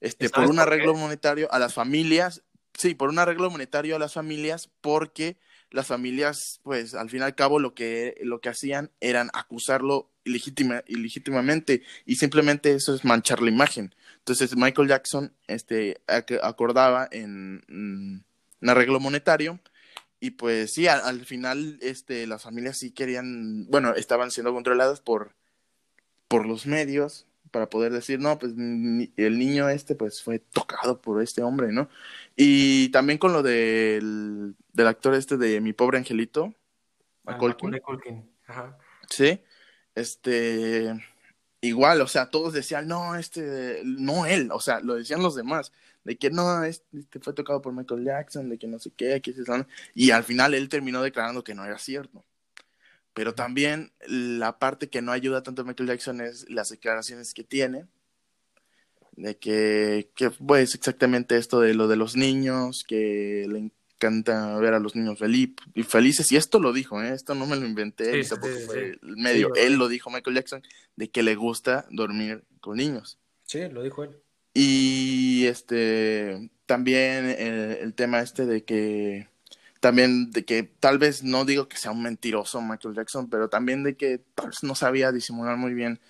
[0.00, 2.42] Este, por un arreglo monetario a las familias,
[2.74, 5.38] sí, por un arreglo monetario a las familias, porque
[5.70, 10.10] las familias, pues al fin y al cabo lo que, lo que hacían eran acusarlo
[10.24, 13.94] ilegítima, ilegítimamente y simplemente eso es manchar la imagen.
[14.18, 18.24] Entonces Michael Jackson este, acordaba en
[18.62, 19.60] un arreglo monetario
[20.22, 25.34] y pues sí, al, final este, las familias sí querían, bueno, estaban siendo controladas por,
[26.28, 31.20] por los medios para poder decir, no, pues el niño este pues fue tocado por
[31.20, 31.88] este hombre, ¿no?
[32.36, 36.54] Y también con lo del, del actor este de Mi Pobre Angelito,
[37.26, 37.36] ah,
[38.46, 38.78] Ajá.
[39.08, 39.40] Sí,
[39.96, 40.94] este,
[41.60, 45.72] igual, o sea, todos decían, no, este, no él, o sea, lo decían los demás,
[46.04, 49.32] de que no, este fue tocado por Michael Jackson, de que no sé qué, que
[49.32, 49.42] se
[49.94, 52.24] y al final él terminó declarando que no era cierto.
[53.14, 57.44] Pero también la parte que no ayuda tanto a Michael Jackson es las declaraciones que
[57.44, 57.86] tiene,
[59.12, 64.74] de que, que pues exactamente esto de lo de los niños, que le encanta ver
[64.74, 67.12] a los niños felices, y esto lo dijo, ¿eh?
[67.12, 70.62] esto no me lo inventé, tampoco fue el medio, él lo dijo Michael Jackson,
[70.96, 73.18] de que le gusta dormir con niños.
[73.44, 74.16] Sí, lo dijo él.
[74.54, 79.28] Y este, también el, tema este de que,
[79.80, 83.82] también de que tal vez no digo que sea un mentiroso Michael Jackson, pero también
[83.82, 86.00] de que tal vez no sabía disimular muy bien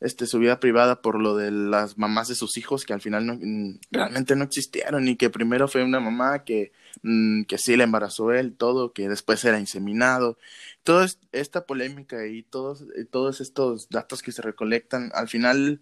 [0.00, 3.26] este, su vida privada por lo de las mamás de sus hijos que al final
[3.26, 6.72] no, mm, realmente no existieron y que primero fue una mamá que,
[7.02, 10.38] mm, que sí le embarazó él, todo, que después era inseminado.
[10.84, 15.80] Toda esta polémica y todos, todos estos datos que se recolectan al final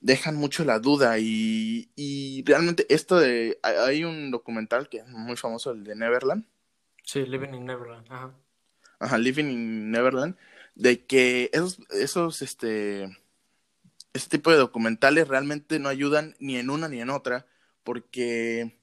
[0.00, 3.58] dejan mucho la duda y, y realmente esto de...
[3.62, 6.46] Hay un documental que es muy famoso, el de Neverland.
[7.04, 8.34] Sí, Living in Neverland, ajá.
[9.00, 10.36] Ajá, Living in Neverland
[10.78, 13.04] de que esos, esos, este,
[14.12, 17.46] este tipo de documentales realmente no ayudan ni en una ni en otra,
[17.82, 18.78] porque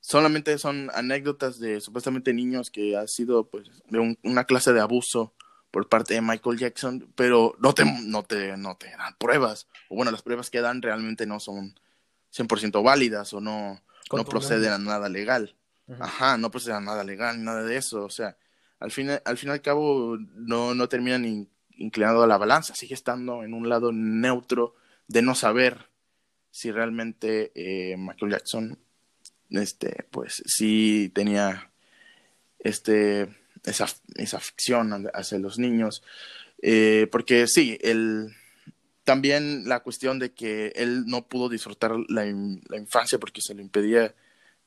[0.00, 5.34] solamente son anécdotas de supuestamente niños que ha sido pues de una clase de abuso
[5.70, 9.96] por parte de Michael Jackson, pero no te, no te, no te dan pruebas, o
[9.96, 11.78] bueno, las pruebas que dan realmente no son
[12.34, 15.56] 100% válidas o no, no proceden a nada legal.
[16.00, 18.36] Ajá, no proceden a nada legal, nada de eso, o sea,
[18.80, 22.94] al fin, al fin y al cabo no, no terminan inclinado a la balanza, sigue
[22.94, 24.74] estando en un lado neutro
[25.08, 25.90] de no saber
[26.50, 28.78] si realmente eh, Michael Jackson,
[29.50, 31.70] este, pues sí tenía
[32.58, 33.28] este,
[33.66, 36.02] esa, esa ficción hacia los niños,
[36.62, 38.34] eh, porque sí, el,
[39.04, 44.14] también la cuestión de que él no pudo disfrutar la, infancia porque se le impedía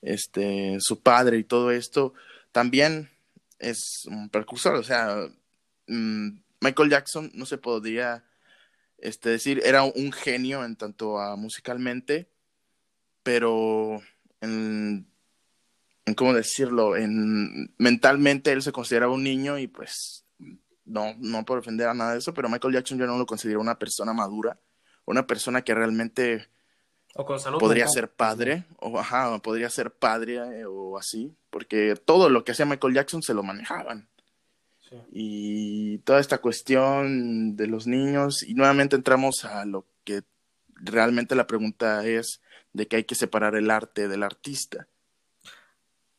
[0.01, 2.13] este, su padre y todo esto,
[2.51, 3.09] también
[3.57, 5.27] es un precursor, o sea,
[5.87, 6.29] mm,
[6.61, 8.23] Michael Jackson no se podría
[8.97, 12.27] este, decir, era un genio en tanto a musicalmente,
[13.23, 14.01] pero
[14.41, 15.07] en
[16.13, 20.25] cómo decirlo, en mentalmente él se consideraba un niño y pues
[20.85, 23.61] no, no por ofender a nada de eso, pero Michael Jackson yo no lo considero
[23.61, 24.59] una persona madura,
[25.05, 26.47] una persona que realmente
[27.59, 32.51] podría ser padre, o ajá, podría ser padre eh, o así, porque todo lo que
[32.51, 34.07] hacía Michael Jackson se lo manejaban.
[35.11, 40.23] Y toda esta cuestión de los niños, y nuevamente entramos a lo que
[40.75, 42.41] realmente la pregunta es
[42.73, 44.87] de que hay que separar el arte del artista.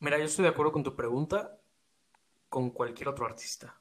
[0.01, 1.59] Mira, yo estoy de acuerdo con tu pregunta
[2.49, 3.79] con cualquier otro artista.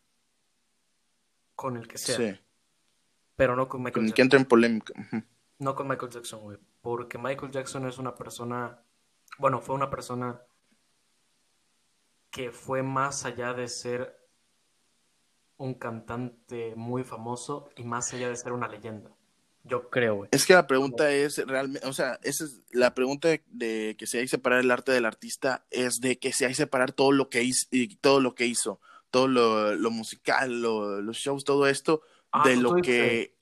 [1.57, 2.17] Con el que sea.
[2.17, 2.41] Sí.
[3.37, 4.93] Pero no con Michael con el que entra en polémica.
[5.59, 6.59] No con Michael Jackson, güey.
[6.83, 8.83] Porque Michael Jackson es una persona.
[9.39, 10.43] Bueno, fue una persona
[12.31, 14.21] que fue más allá de ser
[15.57, 19.11] un cantante muy famoso y más allá de ser una leyenda.
[19.65, 20.29] Yo creo, güey.
[20.33, 24.17] Es que la pregunta es realmente, o sea, esa es la pregunta de, que si
[24.17, 27.13] hay que separar el arte del artista es de que si hay que separar todo
[27.13, 28.81] lo que hizo, y todo lo que hizo,
[29.11, 32.03] todo lo, musical, los shows, todo esto,
[32.33, 33.35] ah, de lo que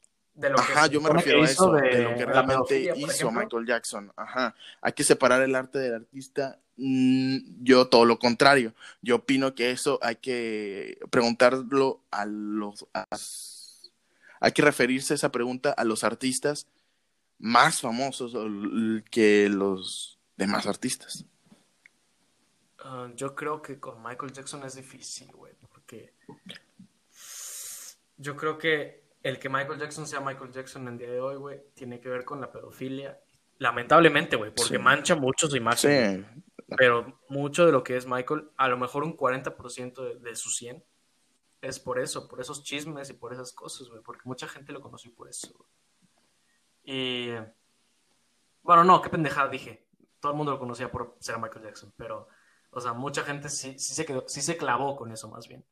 [0.56, 4.12] Ajá, yo me refiero a eso, de, lo que realmente hizo Michael Jackson.
[4.16, 6.58] Ajá, hay que separar el arte del artista.
[6.76, 8.72] Mm, yo todo lo contrario.
[9.02, 12.86] Yo opino que eso hay que preguntarlo a los...
[14.40, 16.66] hay que referirse a esa pregunta a los artistas
[17.38, 18.36] más famosos
[19.10, 21.24] que los demás artistas.
[22.80, 26.14] Ah, yo creo que con Michael Jackson es difícil, güey, porque
[28.16, 31.36] yo creo que el que Michael Jackson sea Michael Jackson en el día de hoy,
[31.36, 33.18] güey, tiene que ver con la pedofilia
[33.58, 36.26] Lamentablemente, güey, porque mancha mucho su imagen.
[36.32, 36.42] Sí.
[36.76, 40.50] Pero mucho de lo que es Michael, a lo mejor un 40% de, de su
[40.50, 40.84] 100
[41.60, 44.80] es por eso, por esos chismes y por esas cosas, güey, porque mucha gente lo
[44.80, 45.66] conoció por eso.
[46.84, 47.30] Y
[48.62, 49.86] bueno, no, qué pendejada dije.
[50.20, 52.28] Todo el mundo lo conocía por ser Michael Jackson, pero
[52.70, 55.64] o sea, mucha gente sí, sí se quedó, sí se clavó con eso más bien.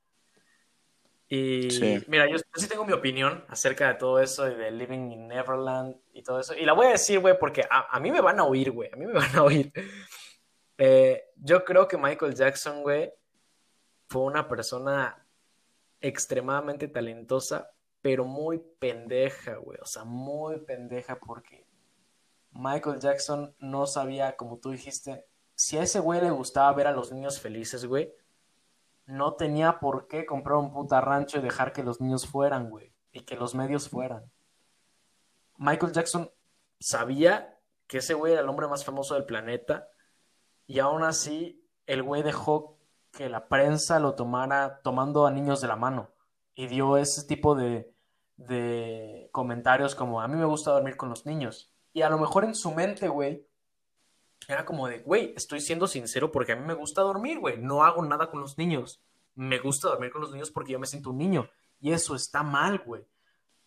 [1.28, 1.68] Y
[2.06, 5.96] mira, yo, sí tengo mi opinión acerca de todo eso y de Living in Neverland
[6.12, 6.54] y todo eso.
[6.54, 8.90] Y la voy a decir, güey, porque a, mí me van a oír, güey.
[8.92, 9.72] A mí me van a oír.
[10.78, 13.12] Eh, yo creo que Michael Jackson, güey,
[14.08, 15.25] fue una persona
[16.00, 17.70] extremadamente talentosa,
[18.02, 19.78] pero muy pendeja, güey.
[19.82, 21.66] O sea, muy pendeja porque
[22.52, 25.24] Michael Jackson no sabía, como tú dijiste,
[25.54, 28.12] si a ese güey le gustaba ver a los niños felices, güey,
[29.06, 32.92] no tenía por qué comprar un puta rancho y dejar que los niños fueran, güey,
[33.12, 34.30] y que los medios fueran.
[35.56, 36.30] Michael Jackson
[36.78, 39.88] sabía que ese güey era el hombre más famoso del planeta
[40.66, 42.75] y aún así el güey dejó
[43.16, 46.10] que la prensa lo tomara tomando a niños de la mano
[46.54, 47.92] y dio ese tipo de,
[48.36, 51.72] de comentarios como a mí me gusta dormir con los niños.
[51.92, 53.46] Y a lo mejor en su mente, güey,
[54.48, 57.58] era como de, güey, estoy siendo sincero porque a mí me gusta dormir, güey.
[57.58, 59.02] No hago nada con los niños.
[59.34, 61.48] Me gusta dormir con los niños porque yo me siento un niño.
[61.80, 63.06] Y eso está mal, güey.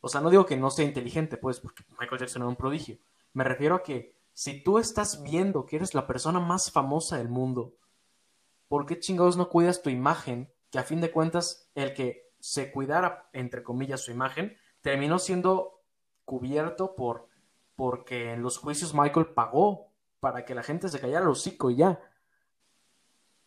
[0.01, 2.97] O sea, no digo que no sea inteligente, pues, porque Michael Jackson era un prodigio.
[3.33, 7.29] Me refiero a que si tú estás viendo que eres la persona más famosa del
[7.29, 7.73] mundo,
[8.69, 10.49] ¿por qué chingados no cuidas tu imagen?
[10.71, 15.81] Que a fin de cuentas, el que se cuidara, entre comillas, su imagen, terminó siendo
[16.23, 17.27] cubierto por
[17.75, 19.89] porque en los juicios Michael pagó
[20.19, 21.99] para que la gente se callara el hocico y ya.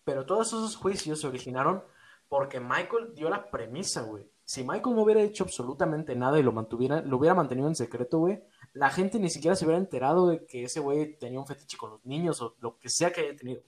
[0.05, 1.85] Pero todos esos juicios se originaron
[2.29, 4.27] porque Michael dio la premisa, güey.
[4.43, 8.19] Si Michael no hubiera hecho absolutamente nada y lo mantuviera, lo hubiera mantenido en secreto,
[8.19, 8.43] güey,
[8.73, 11.91] la gente ni siquiera se hubiera enterado de que ese güey tenía un fetiche con
[11.91, 13.63] los niños o lo que sea que haya tenido.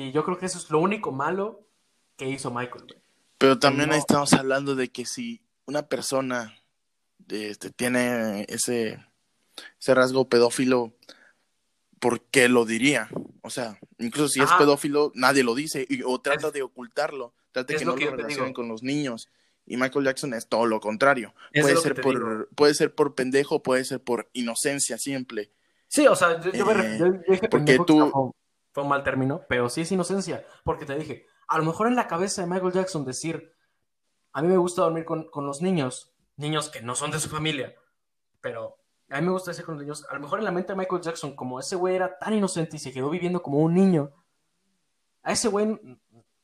[0.00, 1.66] Y yo creo que eso es lo único malo
[2.16, 3.00] que hizo Michael, güey.
[3.36, 6.58] Pero también estamos hablando de que si una persona
[7.28, 9.04] este, tiene ese,
[9.78, 10.94] ese rasgo pedófilo,
[11.98, 13.10] ¿por qué lo diría?
[13.42, 17.78] O sea, incluso si es pedófilo, nadie lo dice o trata de ocultarlo, trata de
[17.78, 19.28] que no lo, relacionen con los niños.
[19.66, 21.34] Y Michael Jackson es todo lo contrario.
[21.52, 25.50] puede ser, por, puede ser por pendejo, puede ser por inocencia simple.
[25.88, 28.34] Sí, o sea, yo, eh, dije porque tú...
[28.72, 30.44] Fue un mal término, pero sí es inocencia.
[30.64, 33.52] Porque te dije, a lo mejor en la cabeza de Michael Jackson decir,
[34.32, 37.28] a mí me gusta dormir con, con los niños, niños que no son de su
[37.28, 37.74] familia,
[38.40, 40.72] pero a mí me gusta decir con los niños, a lo mejor en la mente
[40.72, 43.74] de Michael Jackson, como ese güey era tan inocente y se quedó viviendo como un
[43.74, 44.12] niño,
[45.22, 45.78] a ese güey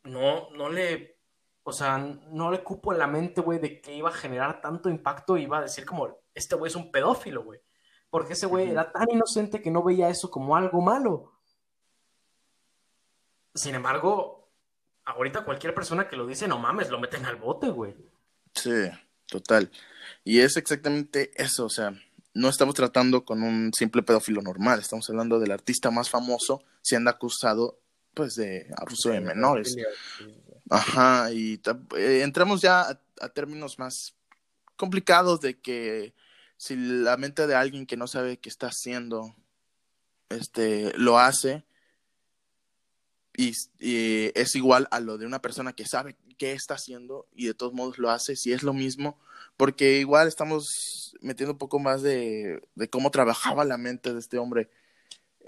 [0.02, 1.18] no, no le,
[1.62, 4.88] o sea, no le cupo en la mente, güey, de que iba a generar tanto
[4.88, 7.60] impacto y iba a decir como, este güey es un pedófilo, güey.
[8.10, 11.32] Porque ese güey era tan inocente que no veía eso como algo malo.
[13.56, 14.48] Sin embargo,
[15.04, 17.94] ahorita cualquier persona que lo dice, no mames, lo meten al bote, güey.
[18.54, 18.88] Sí,
[19.26, 19.70] total.
[20.24, 21.92] Y es exactamente eso, o sea,
[22.34, 27.10] no estamos tratando con un simple pedófilo normal, estamos hablando del artista más famoso siendo
[27.10, 27.80] acusado
[28.14, 29.76] pues de abuso de menores.
[30.70, 31.60] Ajá, y
[31.96, 34.14] eh, entramos ya a, términos más
[34.76, 36.14] complicados de que
[36.56, 39.34] si la mente de alguien que no sabe qué está haciendo
[40.30, 41.65] este lo hace
[43.36, 47.46] y, y, es igual a lo de una persona que sabe qué está haciendo y
[47.46, 49.18] de todos modos lo hace, si es lo mismo,
[49.56, 54.70] porque igual estamos metiendo un poco más de, cómo trabajaba la mente de este hombre.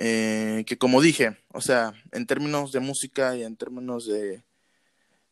[0.00, 4.44] Eh, que como dije, o sea, en términos de música y en términos de,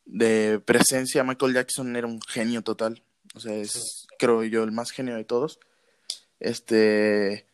[0.05, 3.03] de presencia, Michael Jackson era un genio total.
[3.35, 5.61] O sea, es, creo yo, el más genio de todos.
[6.41, 7.47] Este,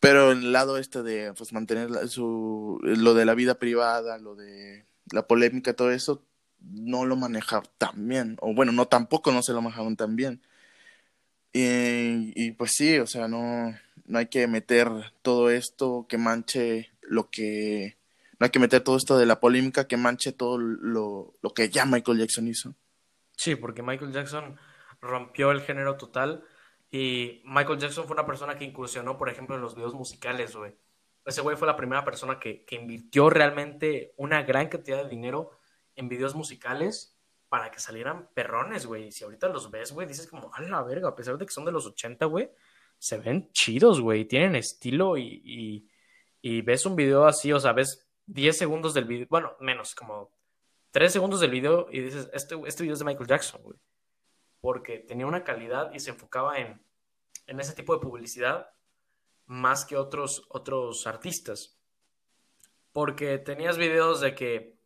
[0.00, 4.84] pero el lado este de pues mantener su, lo de la vida privada, lo de
[5.12, 6.22] la polémica, todo eso,
[6.60, 8.36] no lo maneja tan bien.
[8.40, 10.40] O bueno, no tampoco no se lo manejaron tan bien.
[11.52, 13.74] Y, pues sí, o sea, no,
[14.06, 14.88] no hay que meter
[15.22, 17.96] todo esto que manche lo que...
[18.38, 21.68] No hay que meter todo esto de la polémica que manche todo lo, lo que
[21.70, 22.74] ya Michael Jackson hizo.
[23.36, 24.56] Sí, porque Michael Jackson
[25.00, 26.44] rompió el género total
[26.90, 30.74] y Michael Jackson fue una persona que incursionó, por ejemplo, en los videos musicales, güey.
[31.24, 35.50] Ese güey fue la primera persona que, que invirtió realmente una gran cantidad de dinero
[35.94, 37.18] en videos musicales
[37.48, 39.10] para que salieran perrones, güey.
[39.10, 41.64] Si ahorita los ves, güey, dices como, a la verga, a pesar de que son
[41.64, 42.50] de los 80, güey,
[42.98, 45.88] se ven chidos, güey, tienen estilo y,
[46.42, 50.30] y, ves un video así, o sea, ves 10 segundos del video, bueno, menos, como
[50.90, 53.78] 3 segundos del video y dices, este, este video es de Michael Jackson, güey.
[54.68, 56.78] Porque tenía una calidad y se enfocaba en,
[57.46, 58.68] en ese tipo de publicidad
[59.46, 61.80] más que otros, otros artistas.
[62.92, 64.78] Porque tenías videos de que,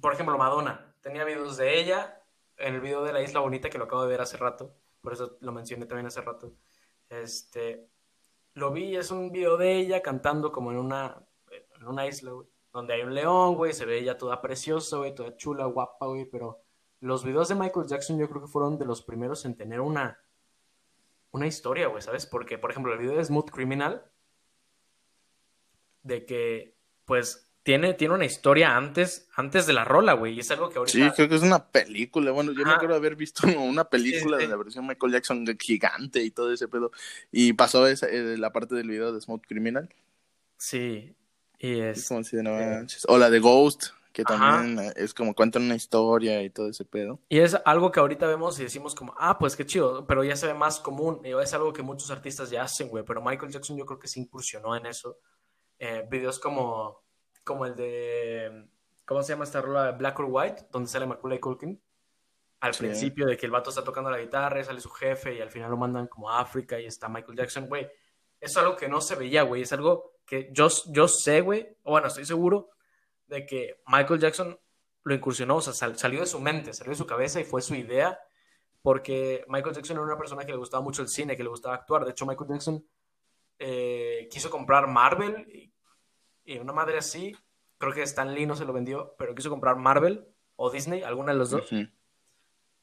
[0.00, 2.18] por ejemplo, Madonna, tenía videos de ella
[2.56, 5.12] en el video de la Isla Bonita que lo acabo de ver hace rato, por
[5.12, 6.54] eso lo mencioné también hace rato.
[7.10, 7.86] Este,
[8.54, 11.22] lo vi, es un video de ella cantando como en una,
[11.78, 15.14] en una isla, güey, donde hay un león, güey, se ve ella toda preciosa, güey,
[15.14, 16.63] toda chula, guapa, güey, pero
[17.04, 20.18] los videos de Michael Jackson yo creo que fueron de los primeros en tener una,
[21.32, 22.24] una historia, güey, ¿sabes?
[22.24, 24.02] Porque, por ejemplo, el video de Smooth Criminal,
[26.02, 30.50] de que, pues, tiene, tiene una historia antes, antes de la rola, güey, y es
[30.50, 31.10] algo que ahorita...
[31.10, 34.48] Sí, creo que es una película, bueno, yo me acuerdo haber visto una película de
[34.48, 36.90] la versión Michael Jackson gigante y todo ese pedo,
[37.30, 39.94] y pasó esa, eh, la parte del video de Smooth Criminal.
[40.56, 41.14] Sí,
[41.58, 42.08] y es...
[42.08, 42.56] Como si no
[43.08, 47.18] O la de Ghost, que también es como cuentan una historia y todo ese pedo.
[47.28, 50.36] Y es algo que ahorita vemos y decimos como, ah, pues qué chido, pero ya
[50.36, 53.76] se ve más común, es algo que muchos artistas ya hacen, güey, pero Michael Jackson
[53.76, 55.18] yo creo que se incursionó en eso.
[55.80, 57.02] Eh, videos como,
[57.42, 58.68] como el de,
[59.04, 59.90] ¿cómo se llama esta rola?
[59.90, 61.82] Black or White, donde sale Macaulay Culkin.
[62.60, 65.40] Al principio de que el vato está tocando la guitarra, y sale su jefe y
[65.40, 67.88] al final lo mandan como a África y está Michael Jackson, güey.
[68.40, 71.90] Es algo que no se veía, güey, es algo que yo, yo sé, güey, o
[71.90, 72.70] bueno, estoy seguro
[73.26, 74.58] de que Michael Jackson
[75.04, 77.74] lo incursionó, o sea, salió de su mente, salió de su cabeza y fue su
[77.74, 78.18] idea,
[78.82, 81.74] porque Michael Jackson era una persona que le gustaba mucho el cine, que le gustaba
[81.74, 82.04] actuar.
[82.04, 82.86] De hecho, Michael Jackson
[83.58, 85.70] eh, quiso comprar Marvel
[86.44, 87.34] y, una madre así,
[87.78, 91.32] creo que Stan Lee no se lo vendió, pero quiso comprar Marvel o Disney, alguna
[91.32, 91.70] de los dos.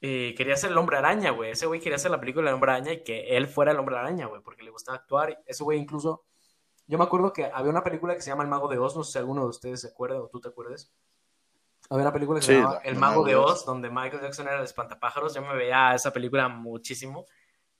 [0.04, 1.52] Y quería ser el hombre araña, güey.
[1.52, 3.96] Ese güey quería hacer la película del hombre araña y que él fuera el hombre
[3.96, 5.40] araña, güey, porque le gustaba actuar.
[5.46, 6.24] Ese güey incluso
[6.86, 9.04] yo me acuerdo que había una película que se llama El Mago de Oz, no
[9.04, 10.92] sé si alguno de ustedes se acuerda o tú te acuerdes.
[11.90, 14.64] Había una película que se llama El Mago de Oz, donde Michael Jackson era el
[14.64, 15.34] espantapájaros.
[15.34, 17.26] Yo me veía esa película muchísimo.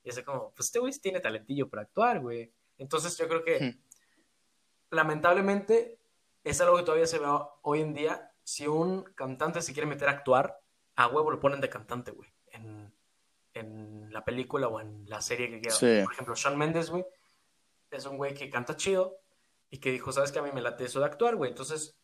[0.02, 2.52] Y es como, pues este güey tiene talentillo para actuar, güey.
[2.78, 3.80] Entonces yo creo que, hmm.
[4.90, 5.98] lamentablemente,
[6.44, 7.26] es algo que todavía se ve
[7.62, 8.32] hoy en día.
[8.42, 10.60] Si un cantante se quiere meter a actuar,
[10.96, 12.28] a huevo lo ponen de cantante, güey.
[12.50, 12.92] En,
[13.54, 16.04] en la película o en la serie que quiera.
[16.04, 17.04] Por ejemplo, Sean Mendes, güey
[17.96, 19.18] es un güey que canta chido
[19.70, 21.50] y que dijo, ¿sabes que a mí me late eso de actuar, güey?
[21.50, 21.96] Entonces,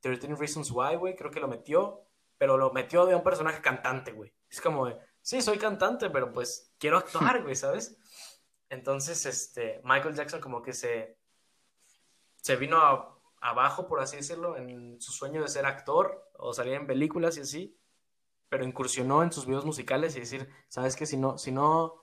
[0.00, 2.06] 13 Reasons Why, güey, creo que lo metió,
[2.38, 4.32] pero lo metió de un personaje cantante, güey.
[4.50, 7.96] Es como de, sí, soy cantante, pero pues quiero actuar, güey, ¿sabes?
[8.68, 11.16] Entonces, este, Michael Jackson como que se,
[12.36, 12.78] se vino
[13.40, 17.40] abajo, por así decirlo, en su sueño de ser actor o salir en películas y
[17.40, 17.78] así,
[18.48, 21.06] pero incursionó en sus videos musicales y decir, ¿sabes qué?
[21.06, 22.01] Si no, si no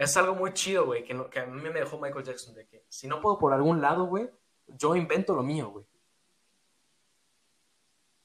[0.00, 2.86] es algo muy chido, güey, que, que, a mí me dejó Michael Jackson, de que
[2.88, 4.30] si no puedo por algún lado, güey,
[4.66, 5.84] yo invento lo mío, güey.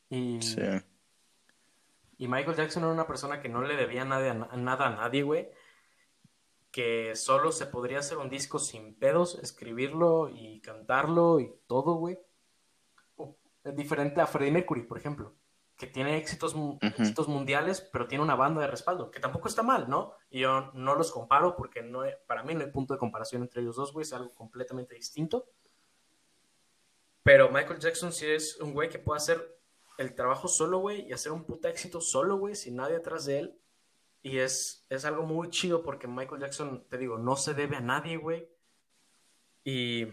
[0.07, 0.61] Y, sí.
[2.17, 5.49] y Michael Jackson era una persona que no le debía nada, nada a nadie, güey.
[6.71, 12.17] Que solo se podría hacer un disco sin pedos, escribirlo y cantarlo y todo, güey.
[13.65, 15.35] Es diferente a Freddie Mercury, por ejemplo
[15.77, 19.89] que tiene éxitos, éxitos mundiales, pero tiene una banda de respaldo, que tampoco está mal,
[19.89, 20.13] ¿no?
[20.29, 23.61] Y yo no los comparo porque no para mí no hay punto de comparación entre
[23.61, 25.49] ellos dos, güey, es algo completamente distinto.
[27.23, 29.59] Pero Michael Jackson sí es un güey que puede hacer
[29.97, 33.39] el trabajo solo, güey, y hacer un puta éxito solo, güey, sin nadie atrás de
[33.39, 33.59] él.
[34.21, 37.81] Y es, es algo muy chido porque Michael Jackson, te digo, no se debe a
[37.81, 38.47] nadie, güey.
[39.63, 40.05] Y,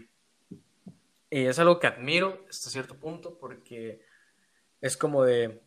[1.29, 4.01] y es algo que admiro hasta cierto punto porque
[4.83, 5.63] es como de,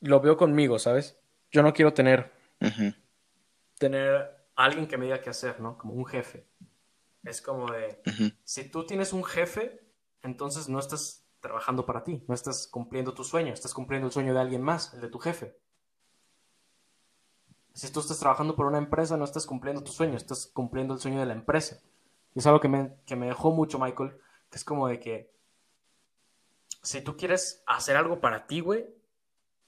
[0.00, 1.16] lo veo conmigo, ¿sabes?
[1.52, 2.32] Yo no quiero tener,
[3.78, 5.78] tener alguien que me diga qué hacer, ¿no?
[5.78, 6.44] Como un jefe.
[7.22, 8.02] Es como de,
[8.42, 9.86] si tú tienes un jefe,
[10.24, 14.34] entonces no estás trabajando para ti, no estás cumpliendo tu sueño, estás cumpliendo el sueño
[14.34, 15.56] de alguien más, el de tu jefe.
[17.72, 21.00] Si tú estás trabajando por una empresa, no estás cumpliendo tu sueño, estás cumpliendo el
[21.00, 21.78] sueño de la empresa.
[22.34, 24.18] Y es algo que me, que me dejó mucho Michael,
[24.50, 25.33] que es como de que
[26.84, 28.86] si tú quieres hacer algo para ti, güey,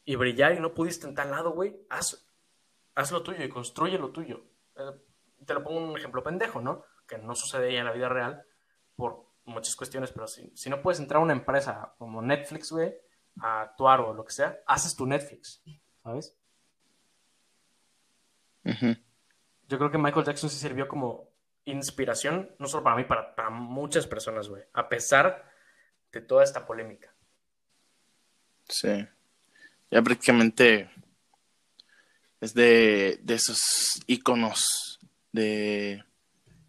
[0.05, 2.29] y brillar y no pudiste en tal lado, güey, haz,
[2.95, 4.45] haz lo tuyo y construye lo tuyo.
[4.77, 4.93] Eh,
[5.45, 6.85] te lo pongo un ejemplo pendejo, ¿no?
[7.09, 8.45] Que no sucede en la vida real
[8.95, 12.95] por muchas cuestiones, pero si, si no puedes entrar a una empresa como Netflix, güey,
[13.41, 15.63] a actuar o lo que sea, haces tu Netflix,
[16.03, 16.37] ¿sabes?
[19.69, 21.31] Yo creo que Michael Jackson se sirvió como
[21.65, 24.65] inspiración, no solo para mí, para, para muchas personas, güey.
[24.73, 25.56] A pesar
[26.13, 27.13] de toda esta polémica.
[28.69, 29.07] Sí.
[29.91, 30.91] Ya prácticamente
[32.41, 33.61] es de, esos
[34.07, 34.99] iconos
[35.33, 36.05] de,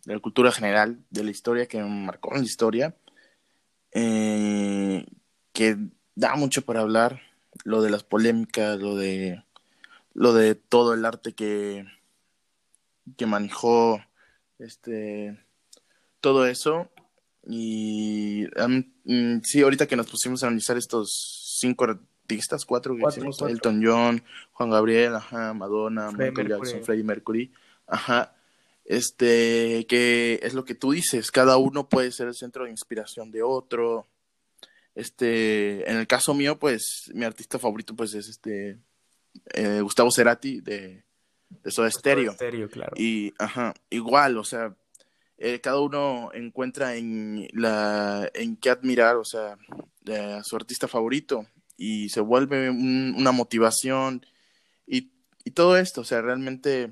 [0.05, 2.95] la cultura general, de la historia que marcó la historia,
[3.91, 5.05] eh,
[5.53, 5.77] que
[6.15, 7.21] da mucho para hablar,
[7.63, 9.43] lo de las polémicas, lo de
[10.13, 11.85] lo de todo el arte que,
[13.17, 14.01] que manejó
[14.57, 15.37] este
[16.21, 16.89] todo eso.
[17.49, 18.45] Y
[19.05, 23.81] mm, sí, ahorita que nos pusimos a analizar estos cinco artistas, cuatro que hicimos, Elton
[23.83, 27.53] John, Juan Gabriel, ajá, Madonna, Michael Jackson, Freddie Mercury,
[27.87, 28.35] ajá,
[28.83, 33.31] este, que es lo que tú dices, cada uno puede ser el centro de inspiración
[33.31, 34.07] de otro.
[34.93, 38.77] Este, en el caso mío, pues, mi artista favorito, pues, es este,
[39.53, 41.03] eh, Gustavo Cerati de,
[41.49, 42.35] de Soda Stereo.
[42.69, 42.91] claro.
[42.97, 44.75] Y, ajá, igual, o sea,
[45.37, 49.57] eh, cada uno encuentra en, la, en qué admirar, o sea,
[50.09, 51.45] a su artista favorito
[51.77, 54.25] y se vuelve una motivación
[54.87, 55.11] y,
[55.43, 56.91] y, todo esto, o sea, realmente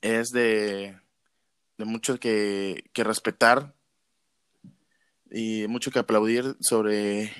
[0.00, 0.96] es de,
[1.76, 3.74] de mucho que, que respetar
[5.30, 7.32] y mucho que aplaudir sobre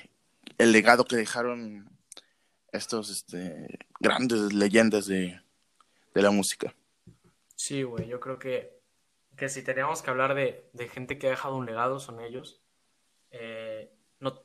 [0.57, 1.89] el legado que dejaron
[2.73, 5.39] estos este, grandes leyendas de,
[6.13, 6.75] de la música.
[7.55, 8.74] Sí, güey, yo creo que
[9.35, 12.61] que si teníamos que hablar de, gente que ha dejado un legado, son ellos.
[13.31, 14.41] Eh, no,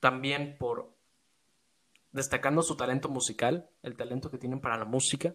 [0.00, 0.92] también por
[2.12, 5.34] destacando su talento musical, el talento que tienen para la música,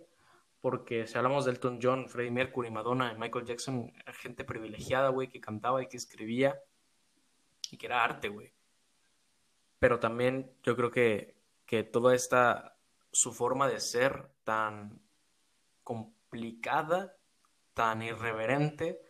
[0.62, 5.42] porque si hablamos de Elton John, Freddie Mercury, Madonna, Michael Jackson, gente privilegiada, güey, que
[5.42, 6.62] cantaba y que escribía
[7.72, 8.54] y que era arte, güey.
[9.80, 11.36] Pero también yo creo que,
[11.66, 12.78] que toda esta,
[13.12, 15.02] su forma de ser tan
[15.84, 17.19] complicada
[17.80, 19.02] tan irreverente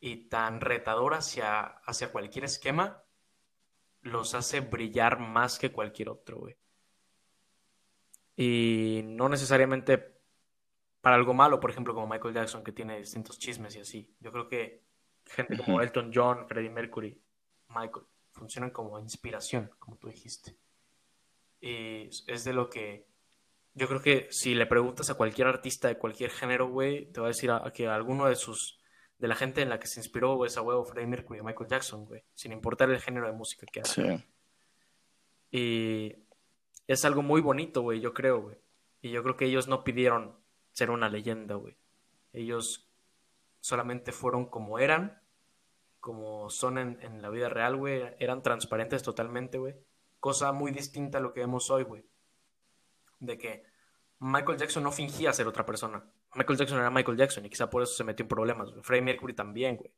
[0.00, 3.02] y tan retador hacia, hacia cualquier esquema,
[4.00, 6.56] los hace brillar más que cualquier otro, güey.
[8.34, 10.22] Y no necesariamente
[11.02, 14.16] para algo malo, por ejemplo, como Michael Jackson, que tiene distintos chismes y así.
[14.20, 14.86] Yo creo que
[15.26, 17.22] gente como Elton John, Freddie Mercury,
[17.68, 20.56] Michael, funcionan como inspiración, como tú dijiste.
[21.60, 23.07] Y es de lo que
[23.78, 27.26] yo creo que si le preguntas a cualquier artista de cualquier género, güey, te va
[27.26, 28.80] a decir a, que alguno de sus,
[29.18, 31.70] de la gente en la que se inspiró, güey, es a huevo Freddie Mercury, Michael
[31.70, 34.18] Jackson, güey, sin importar el género de música que hace.
[34.18, 34.24] Sí.
[35.52, 36.16] Y
[36.88, 38.56] es algo muy bonito, güey, yo creo, güey.
[39.00, 40.36] Y yo creo que ellos no pidieron
[40.72, 41.76] ser una leyenda, güey.
[42.32, 42.90] Ellos
[43.60, 45.22] solamente fueron como eran,
[46.00, 48.02] como son en, en la vida real, güey.
[48.18, 49.76] Eran transparentes totalmente, güey.
[50.18, 52.04] Cosa muy distinta a lo que vemos hoy, güey.
[53.20, 53.67] De que
[54.20, 56.04] Michael Jackson no fingía ser otra persona.
[56.34, 58.72] Michael Jackson era Michael Jackson y quizá por eso se metió en problemas.
[58.82, 59.92] Freddie Mercury también, güey.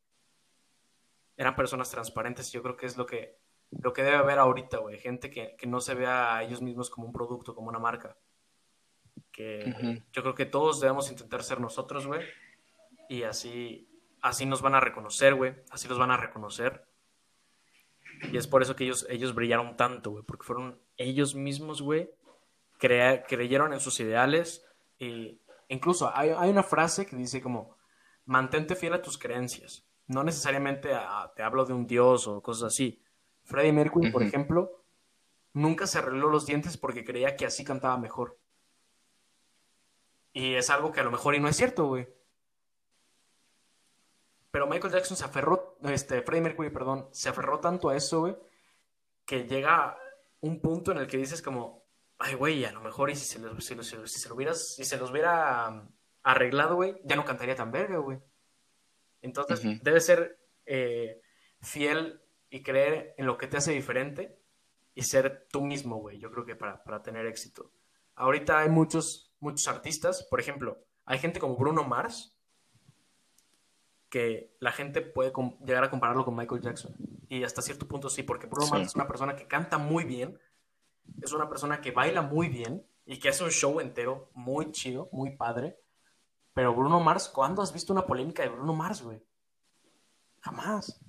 [1.37, 3.39] Eran personas transparentes y yo creo que es lo que,
[3.71, 4.99] lo que debe haber ahorita, güey.
[4.99, 8.17] Gente que, no se vea a ellos mismos como un producto, como una marca.
[9.33, 12.21] Que yo creo que todos debemos intentar ser nosotros, güey.
[13.09, 13.89] Y así,
[14.21, 15.55] así nos van a reconocer, güey.
[15.71, 16.85] Así los van a reconocer.
[18.33, 20.25] Y es por eso que ellos, ellos brillaron tanto, güey.
[20.25, 22.11] Porque fueron ellos mismos, güey,
[22.81, 24.65] creyeron en sus ideales.
[24.99, 27.77] Y incluso hay, una frase que dice como,
[28.25, 29.87] mantente fiel a tus creencias.
[30.07, 30.91] No necesariamente
[31.37, 33.01] te hablo de un dios o cosas así.
[33.45, 34.83] Freddie Mercury, por ejemplo,
[35.53, 38.39] nunca se arregló los dientes porque creía que así cantaba mejor.
[40.33, 42.09] Y es algo que a lo mejor y no es cierto, güey.
[44.51, 48.37] Pero Michael Jackson se aferró, este, Freddie Mercury, perdón, se aferró tanto a eso, güey,
[49.25, 49.97] que llega
[50.41, 51.85] un punto en el que dices como,
[52.21, 54.99] ay, güey, a lo mejor y si se, los, si, si, se hubieras, si se
[54.99, 55.89] los hubiera um,
[56.23, 58.19] arreglado, güey, ya no cantaría tan verga, güey.
[59.23, 61.21] Entonces, debe ser eh,
[61.61, 64.39] fiel y creer en lo que te hace diferente
[64.95, 67.73] y ser tú mismo, güey, yo creo que para, para tener éxito.
[68.15, 72.37] Ahorita hay muchos, muchos artistas, por ejemplo, hay gente como Bruno Mars,
[74.11, 75.33] que la gente puede
[75.65, 76.95] llegar a compararlo con Michael Jackson.
[77.29, 80.39] Y hasta cierto punto sí, porque Bruno Mars es una persona que canta muy bien,
[81.21, 85.09] es una persona que baila muy bien y que hace un show entero muy chido,
[85.13, 85.79] muy padre.
[86.55, 89.23] Pero Bruno Mars, ¿cuándo has visto una polémica de Bruno Mars, güey?
[90.41, 91.01] Jamás.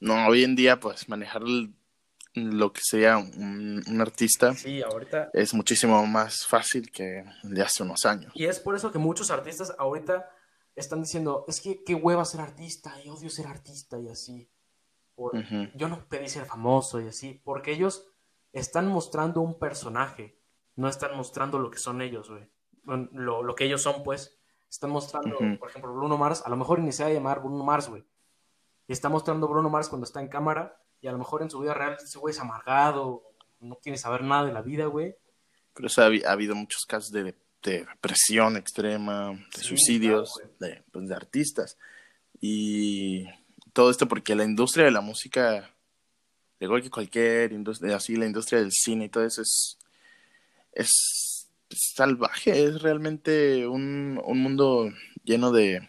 [0.00, 1.42] No, hoy en día, pues, manejar
[2.34, 5.30] lo que sea un, artista sí, ahorita...
[5.32, 8.32] es muchísimo más fácil que de hace unos años.
[8.34, 10.30] Y es por eso que muchos artistas ahorita
[10.76, 14.48] están diciendo, es que qué hueva ser artista, y odio ser artista y así.
[15.74, 18.06] Yo no pedí ser famoso y así, porque ellos
[18.52, 20.38] están mostrando un personaje,
[20.76, 22.48] no están mostrando lo que son ellos, güey.
[23.12, 24.38] Lo, lo, que ellos son, pues.
[24.70, 27.64] Están mostrando, por ejemplo, Bruno Mars, a lo mejor ni se va a llamar Bruno
[27.64, 28.04] Mars, güey.
[28.86, 31.60] Y está mostrando Bruno Mars cuando está en cámara, y a lo mejor en su
[31.60, 33.22] vida real ese güey es amargado,
[33.60, 35.16] no quiere saber nada de la vida, güey.
[35.74, 41.14] Pero eso ha, habido muchos casos de, de depresión extrema, de suicidios, de, pues, de
[41.14, 41.78] artistas.
[42.40, 43.26] Y
[43.72, 45.70] todo esto porque la industria de la música
[46.60, 49.78] igual que cualquier industria, así la industria del cine y todo eso es,
[50.72, 54.90] es, salvaje, es realmente un, un mundo
[55.24, 55.88] lleno de,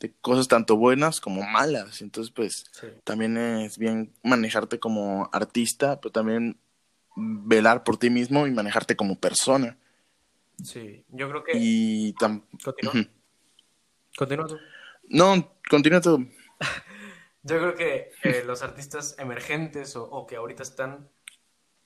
[0.00, 2.02] de cosas tanto buenas como malas.
[2.02, 2.86] Entonces, pues, Sí.
[3.04, 6.58] también es bien manejarte como artista, pero también
[7.16, 9.76] velar por ti mismo y manejarte como persona.
[10.64, 11.52] Sí, yo creo que...
[11.54, 12.94] Y tam- Continúa.
[14.16, 14.58] Continúa tú.
[15.08, 16.28] No, continúa tú.
[17.42, 21.10] Yo creo que eh, los artistas emergentes o, o que ahorita están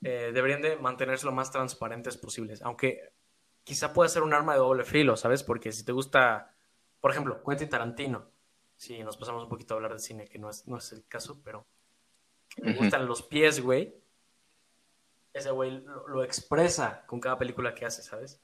[0.03, 3.13] eh, deberían de mantenerse lo más transparentes posibles, aunque
[3.63, 5.43] quizá pueda ser un arma de doble filo, ¿sabes?
[5.43, 6.53] Porque si te gusta,
[7.01, 8.29] por ejemplo, Quentin Tarantino,
[8.75, 11.07] si nos pasamos un poquito a hablar de cine, que no es, no es el
[11.07, 11.65] caso, pero
[12.57, 13.95] me gustan los pies, güey,
[15.33, 18.39] ese güey lo, lo expresa con cada película que hace, ¿sabes?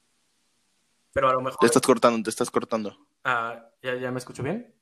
[1.12, 1.60] Pero a lo mejor...
[1.60, 2.98] Te estás cortando, te estás cortando.
[3.22, 4.73] Ah, ¿ya, ¿Ya me escucho bien?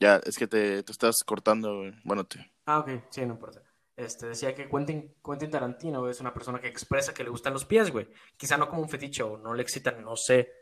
[0.00, 1.78] Ya, es que te, te estás cortando.
[1.78, 1.92] güey.
[2.04, 2.50] Bueno, te...
[2.66, 3.62] Ah, ok, sí, no importa.
[3.96, 7.52] Este, decía que Quentin, Quentin Tarantino güey, es una persona que expresa que le gustan
[7.54, 8.08] los pies, güey.
[8.36, 10.52] Quizá no como un fetiche o no le excitan, no sé.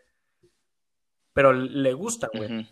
[1.33, 2.69] Pero le gustan, güey.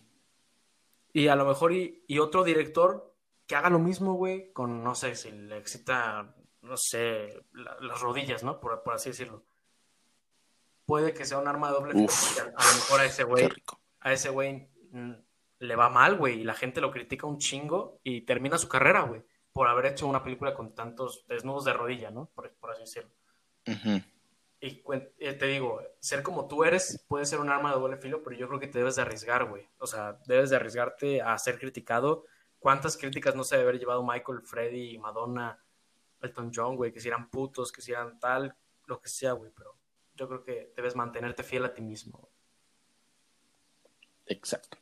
[1.12, 3.12] Y a lo mejor y, y otro director
[3.46, 8.00] que haga lo mismo, güey, con, no sé, si le excita, no sé, la- las
[8.00, 8.60] rodillas, ¿no?
[8.60, 9.44] Por, por así decirlo.
[10.86, 12.38] Puede que sea un arma de doble Uf.
[12.38, 13.48] a, a lo mejor a ese güey
[14.00, 15.12] a ese güey mm,
[15.62, 19.02] le va mal, güey, y la gente lo critica un chingo y termina su carrera,
[19.02, 19.22] güey,
[19.52, 22.26] por haber hecho una película con tantos desnudos de rodilla, ¿no?
[22.34, 23.10] Por, por así decirlo.
[24.60, 24.82] Y
[25.18, 28.36] eh, te digo, ser como tú eres puede ser un arma de doble filo, pero
[28.36, 29.68] yo creo que te debes de arriesgar, güey.
[29.78, 32.24] O sea, debes de arriesgarte a ser criticado.
[32.58, 35.58] ¿Cuántas críticas no se debe haber llevado Michael, Freddy, Madonna,
[36.20, 36.92] Elton John, güey?
[36.92, 38.56] Que si eran putos, que si eran tal,
[38.86, 39.76] lo que sea, güey, pero
[40.14, 42.28] yo creo que debes mantenerte fiel a ti mismo.
[44.26, 44.78] Exacto.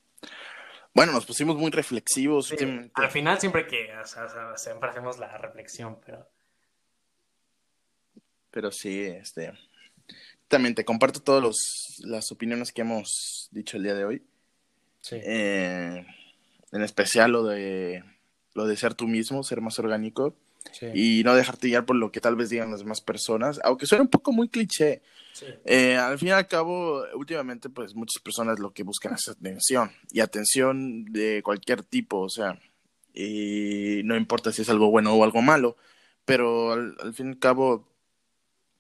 [0.93, 2.57] Bueno, nos pusimos muy reflexivos Sí,
[2.95, 6.29] al final siempre que, o sea, siempre hacemos la reflexión, pero
[8.51, 9.53] Pero sí, este.
[10.49, 14.23] También te comparto todas las opiniones que hemos dicho el día de hoy.
[15.01, 16.05] sí, Eh,
[16.73, 18.03] en especial lo de
[18.55, 20.35] lo de ser tú mismo, ser más orgánico
[20.73, 23.87] sí, y no dejarte guiar por lo que tal vez digan las demás personas, aunque
[23.87, 25.03] suena un poco muy cliché.
[25.33, 29.29] sí, Eh, al fin y al cabo, últimamente, pues muchas personas lo que buscan es
[29.29, 32.59] atención y atención de cualquier tipo, o sea,
[33.15, 35.77] y no importa si es algo bueno o algo malo,
[36.25, 37.89] pero al, al fin y al cabo,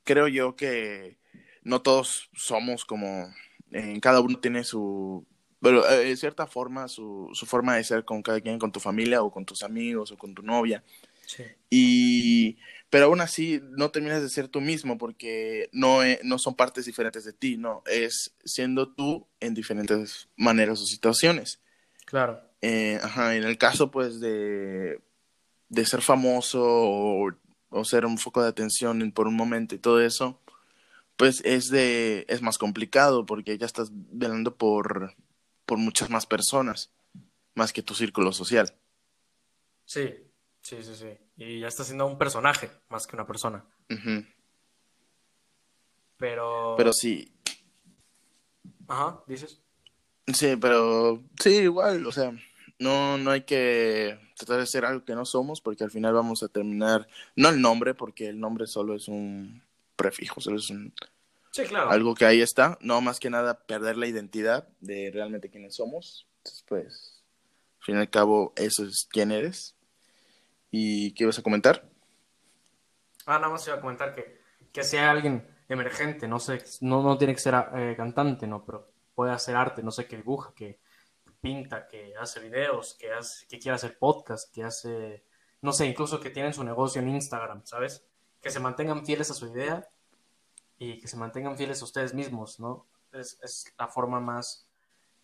[0.04, 1.18] creo yo que
[1.62, 3.32] no todos somos como,
[3.72, 5.26] eh, cada uno tiene su,
[5.60, 8.80] pero eh, de cierta forma, su, su forma de ser con cada quien, con tu
[8.80, 10.82] familia o con tus amigos o con tu novia.
[11.30, 12.58] Sí, Y,
[12.90, 16.86] pero aún así no terminas de ser tú mismo porque no, e- no son partes
[16.86, 21.60] diferentes de ti, no, es siendo tú en diferentes maneras o situaciones.
[22.04, 25.00] claro, Eh, ajá, en el caso pues de,
[25.70, 27.30] de ser famoso o,
[27.70, 30.40] o ser un foco de atención en- por un momento y todo eso,
[31.16, 35.14] pues es de, es más complicado porque ya estás velando por,
[35.66, 36.90] por muchas más personas,
[37.54, 38.74] más que tu círculo social.
[39.84, 40.29] sí,
[40.62, 41.18] sí, sí, sí.
[41.36, 43.64] Y ya está siendo un personaje más que una persona.
[46.16, 47.34] Pero, Pero sí,
[48.88, 49.60] ajá, dices.
[50.26, 52.32] Sí, pero sí, igual, o sea,
[52.78, 56.42] no, no hay que tratar de ser algo que no somos porque al final vamos
[56.42, 59.62] a terminar, no el nombre, porque el nombre solo es un
[59.96, 60.92] prefijo, solo es un,
[61.52, 61.90] Sí, claro.
[61.90, 66.28] algo que ahí está, no más que nada perder la identidad de realmente quiénes somos.
[66.38, 67.24] Entonces, pues,
[67.80, 69.74] al fin y al cabo, eso es quién eres.
[70.70, 71.88] ¿Y qué ibas a comentar?
[73.26, 74.40] Ah, nada más iba a comentar que,
[74.72, 78.90] que sea alguien emergente, no sé, no, no tiene que ser eh, cantante, no, pero
[79.14, 80.80] puede hacer arte, no sé, que dibuja, que
[81.40, 85.24] pinta, que hace videos, que hace, que quiere hacer podcast, que hace,
[85.62, 88.04] no sé, incluso que tienen su negocio en Instagram, ¿sabes?
[88.40, 89.88] Que se mantengan fieles a su idea
[90.78, 92.86] y que se mantengan fieles a ustedes mismos, ¿no?
[93.12, 94.69] Es, es la forma más,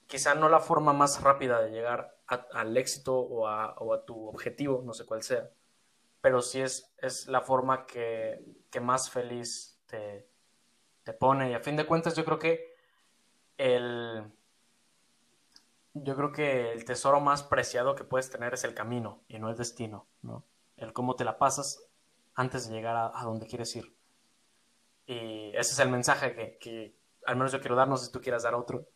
[0.06, 4.92] quizá no la forma más rápida de llegar al éxito o a, tu objetivo, no
[4.92, 5.50] sé cuál sea,
[6.20, 10.28] pero sí es, es la forma que, que más feliz te,
[11.02, 11.50] te pone.
[11.50, 12.74] Y a fin de cuentas, yo creo que
[13.58, 14.24] el,
[15.94, 19.48] yo creo que el tesoro más preciado que puedes tener es el camino y no
[19.48, 20.44] el destino, ¿no?
[20.76, 21.88] El cómo te la pasas
[22.34, 23.96] antes de llegar a, donde quieres ir.
[25.06, 28.12] Y ese es el mensaje que, que al menos yo quiero dar, no sé si
[28.12, 28.86] tú quieras dar otro,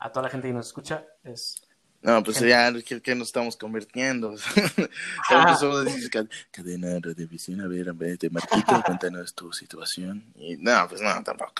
[0.00, 1.62] a toda la gente que nos escucha, es...
[2.02, 4.30] No, pues ya, ¿qué, qué nos estamos convirtiendo?
[5.30, 10.24] Empezamos a decir, "Ca- cadena de radiovisión, a ver, a ver, Marquito, cuéntanos tu situación.
[10.34, 11.52] Y no, pues no, tampoco.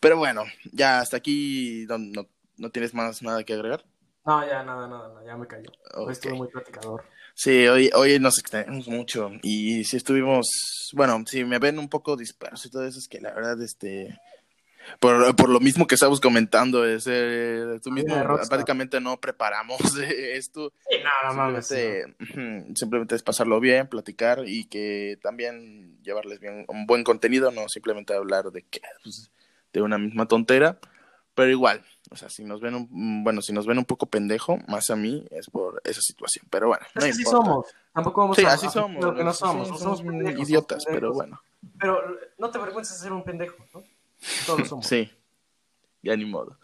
[0.00, 3.84] Pero bueno, ya hasta aquí no, no, no tienes más nada que agregar.
[4.24, 5.70] No, ya nada, nada, nada, ya me cayó.
[5.94, 6.10] Hoy Ok.
[6.12, 7.04] estuve muy platicador.
[7.34, 12.16] Sí, hoy, hoy nos extendimos mucho y si estuvimos, bueno, si me ven un poco
[12.16, 14.18] disperso y todo eso, es que la verdad, este,
[15.00, 18.14] Por, por lo mismo que estábamos comentando, es, eh, tú mismo
[18.48, 19.78] prácticamente no preparamos
[20.08, 20.72] esto.
[20.88, 20.96] Sí,
[21.28, 21.72] no mames.
[22.74, 28.14] Simplemente, es pasarlo bien, platicar y que también llevarles bien un buen contenido, no simplemente
[28.14, 29.30] hablar de que pues,
[29.72, 30.78] de una misma tontera,
[31.34, 34.58] pero igual, o sea, si nos ven un, bueno, si nos ven un poco pendejo,
[34.68, 37.30] más a mí es por esa situación, pero bueno, no así importa.
[37.46, 37.66] somos.
[37.94, 39.02] Tampoco vamos Sí, a así somos.
[39.02, 39.66] Lo que no somos.
[39.68, 41.16] sí, no somos somos pendejos, idiotas, somos pero pendejos.
[41.16, 41.42] bueno.
[41.78, 43.82] Pero no te avergüences de ser un pendejo, ¿no?
[44.46, 44.86] Todos lo somos.
[44.86, 45.10] Sí,
[46.02, 46.58] ya ni modo.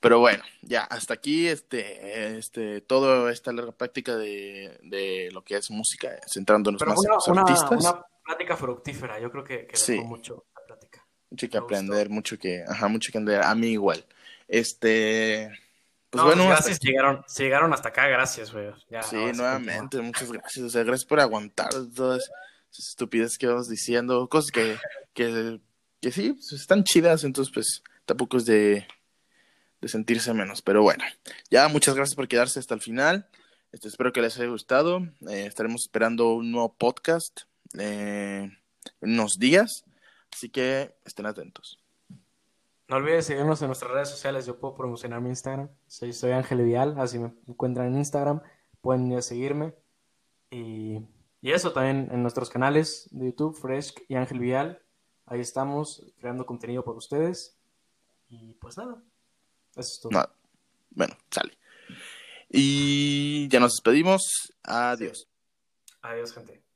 [0.00, 5.56] Pero bueno, ya hasta aquí este, este, toda esta larga práctica de, de lo que
[5.56, 7.80] es música, centrándonos Pero más en una, los una, artistas.
[7.84, 9.18] una plática fructífera.
[9.18, 9.98] Yo creo que, que Sí.
[10.00, 11.04] mucho la plática.
[11.30, 11.64] Mucho que me gustó.
[11.76, 13.42] aprender, mucho que, ajá, mucho que aprender.
[13.42, 14.04] A mí igual.
[14.46, 15.50] Este,
[16.10, 16.78] pues No, bueno, pues gracias.
[16.80, 18.70] Llegaron, si llegaron hasta acá, gracias, güey.
[18.88, 20.64] Ya, Sí, sí nuevamente, muchas gracias.
[20.64, 22.30] O sea, gracias por aguantar todas
[22.72, 24.76] esas estupideces que vamos diciendo, cosas que,
[25.12, 25.58] que,
[26.00, 28.86] que sí, pues, están chidas, entonces pues tampoco es de,
[29.80, 30.62] de sentirse menos.
[30.62, 31.04] Pero bueno,
[31.50, 33.28] ya muchas gracias por quedarse hasta el final.
[33.72, 35.00] Este, espero que les haya gustado.
[35.28, 37.42] Eh, estaremos esperando un nuevo podcast
[37.78, 38.50] eh,
[39.00, 39.84] en unos días,
[40.32, 41.78] así que estén atentos.
[42.88, 44.46] No olvides seguirnos en nuestras redes sociales.
[44.46, 45.68] Yo puedo promocionar mi Instagram.
[45.86, 48.40] Soy, soy Ángel Vial, así me encuentran en Instagram.
[48.80, 49.74] Pueden seguirme.
[50.50, 51.00] Y,
[51.42, 54.80] y eso también en nuestros canales de YouTube, Fresh y Ángel Vial.
[55.30, 57.56] Ahí estamos creando contenido para ustedes.
[58.30, 59.02] Y pues nada,
[59.72, 60.12] eso es todo.
[60.12, 60.32] Nada.
[60.90, 61.56] Bueno, sale.
[62.50, 64.52] Y ya nos despedimos.
[64.62, 65.28] Adiós.
[66.02, 66.67] Adiós, gente.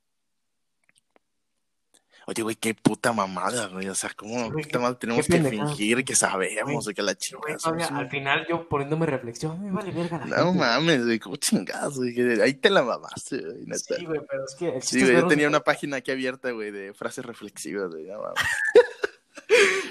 [2.25, 3.89] Oye, güey, qué puta mamada, güey.
[3.89, 7.17] O sea, ¿cómo güey, puta madre tenemos que fingir que sabemos Güey, que la Güey,
[7.17, 7.59] chingada?
[7.59, 10.59] somos al final yo poniéndome reflexión, me vale verga la un- No gente.
[10.59, 12.41] mames, güey, cómo chingados, güey.
[12.41, 13.95] Ahí te la mamaste, güey, neta.
[13.97, 16.71] Sí, güey, pero es que el Sí, güey, yo tenía una página aquí abierta, güey,
[16.71, 18.05] de frases reflexivas, güey.
[18.05, 18.35] No mames.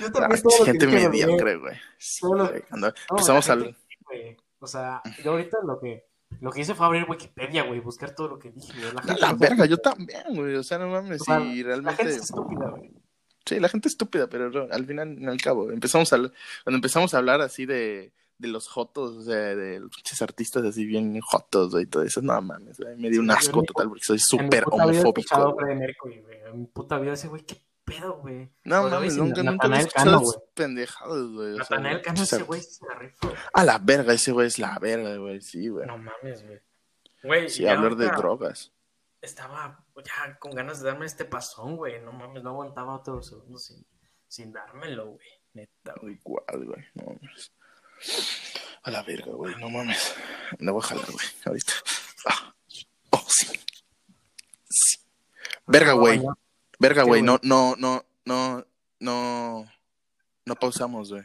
[0.01, 1.75] Yo Ah, también todo lo que gente mediocre, güey.
[1.99, 2.63] Sí, Todo lo- güey.
[2.71, 3.55] No, empezamos a...
[3.57, 3.77] gente
[4.07, 4.37] güey.
[4.59, 6.05] O sea, yo ahorita lo que,
[6.41, 8.93] lo que hice fue abrir Wikipedia, güey, buscar todo lo que dije, güey.
[8.95, 10.55] La, gente la verga, yo también, güey.
[10.57, 11.97] O sea, no mames, o sea, y La realmente...
[11.97, 12.91] gente es estúpida, güey.
[13.45, 17.13] Sí, la gente es estúpida, pero no, al final, al cabo, empezamos a, cuando empezamos
[17.13, 21.19] a hablar así de, de los jotos, o sea, de los pinches artistas así bien
[21.21, 24.19] jotos, güey, y todo eso, no mames, güey, me dio un asco total porque soy
[24.21, 25.57] súper homofóbico.
[25.69, 27.57] En mi puta vida ese güey, qué
[27.93, 28.51] pedo, güey.
[28.65, 30.39] No mames, nunca, nunca Natanael escuchado güey.
[30.55, 31.57] pendejadas, güey.
[31.57, 33.29] Natanael Cano, ese güey se la rifa.
[33.53, 35.87] A la verga, ese güey es la verga, güey, sí, güey.
[35.87, 36.61] No mames, güey.
[37.23, 38.73] Güey, sí, hablar de drogas.
[39.21, 42.01] Estaba ya con ganas de darme este pasón, güey.
[42.01, 43.87] No mames, no aguantaba otro segundo sin,
[44.27, 45.29] sin dármelo, güey.
[45.55, 46.15] Neta, güey.
[46.15, 47.53] Igual, güey, no mames.
[48.83, 50.15] A la verga, güey, no mames.
[50.59, 51.73] Me voy a jalar, güey, ahorita.
[52.27, 52.55] Ah.
[53.11, 53.47] Oh, sí.
[54.69, 54.99] Sí.
[55.67, 56.21] Verga, güey.
[56.83, 58.67] Verga, ¿Qué, güey, no, no, no, no,
[58.99, 59.65] no,
[60.45, 61.23] no pausamos, güey.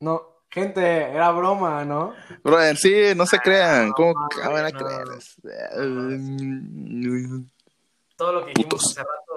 [0.00, 2.12] No, gente, era broma, ¿no?
[2.42, 4.78] Brother, sí, no se crean, ¿cómo no, van a no.
[4.80, 5.06] creer?
[8.16, 8.90] Todo lo que dijimos Putos.
[8.90, 9.27] hace rato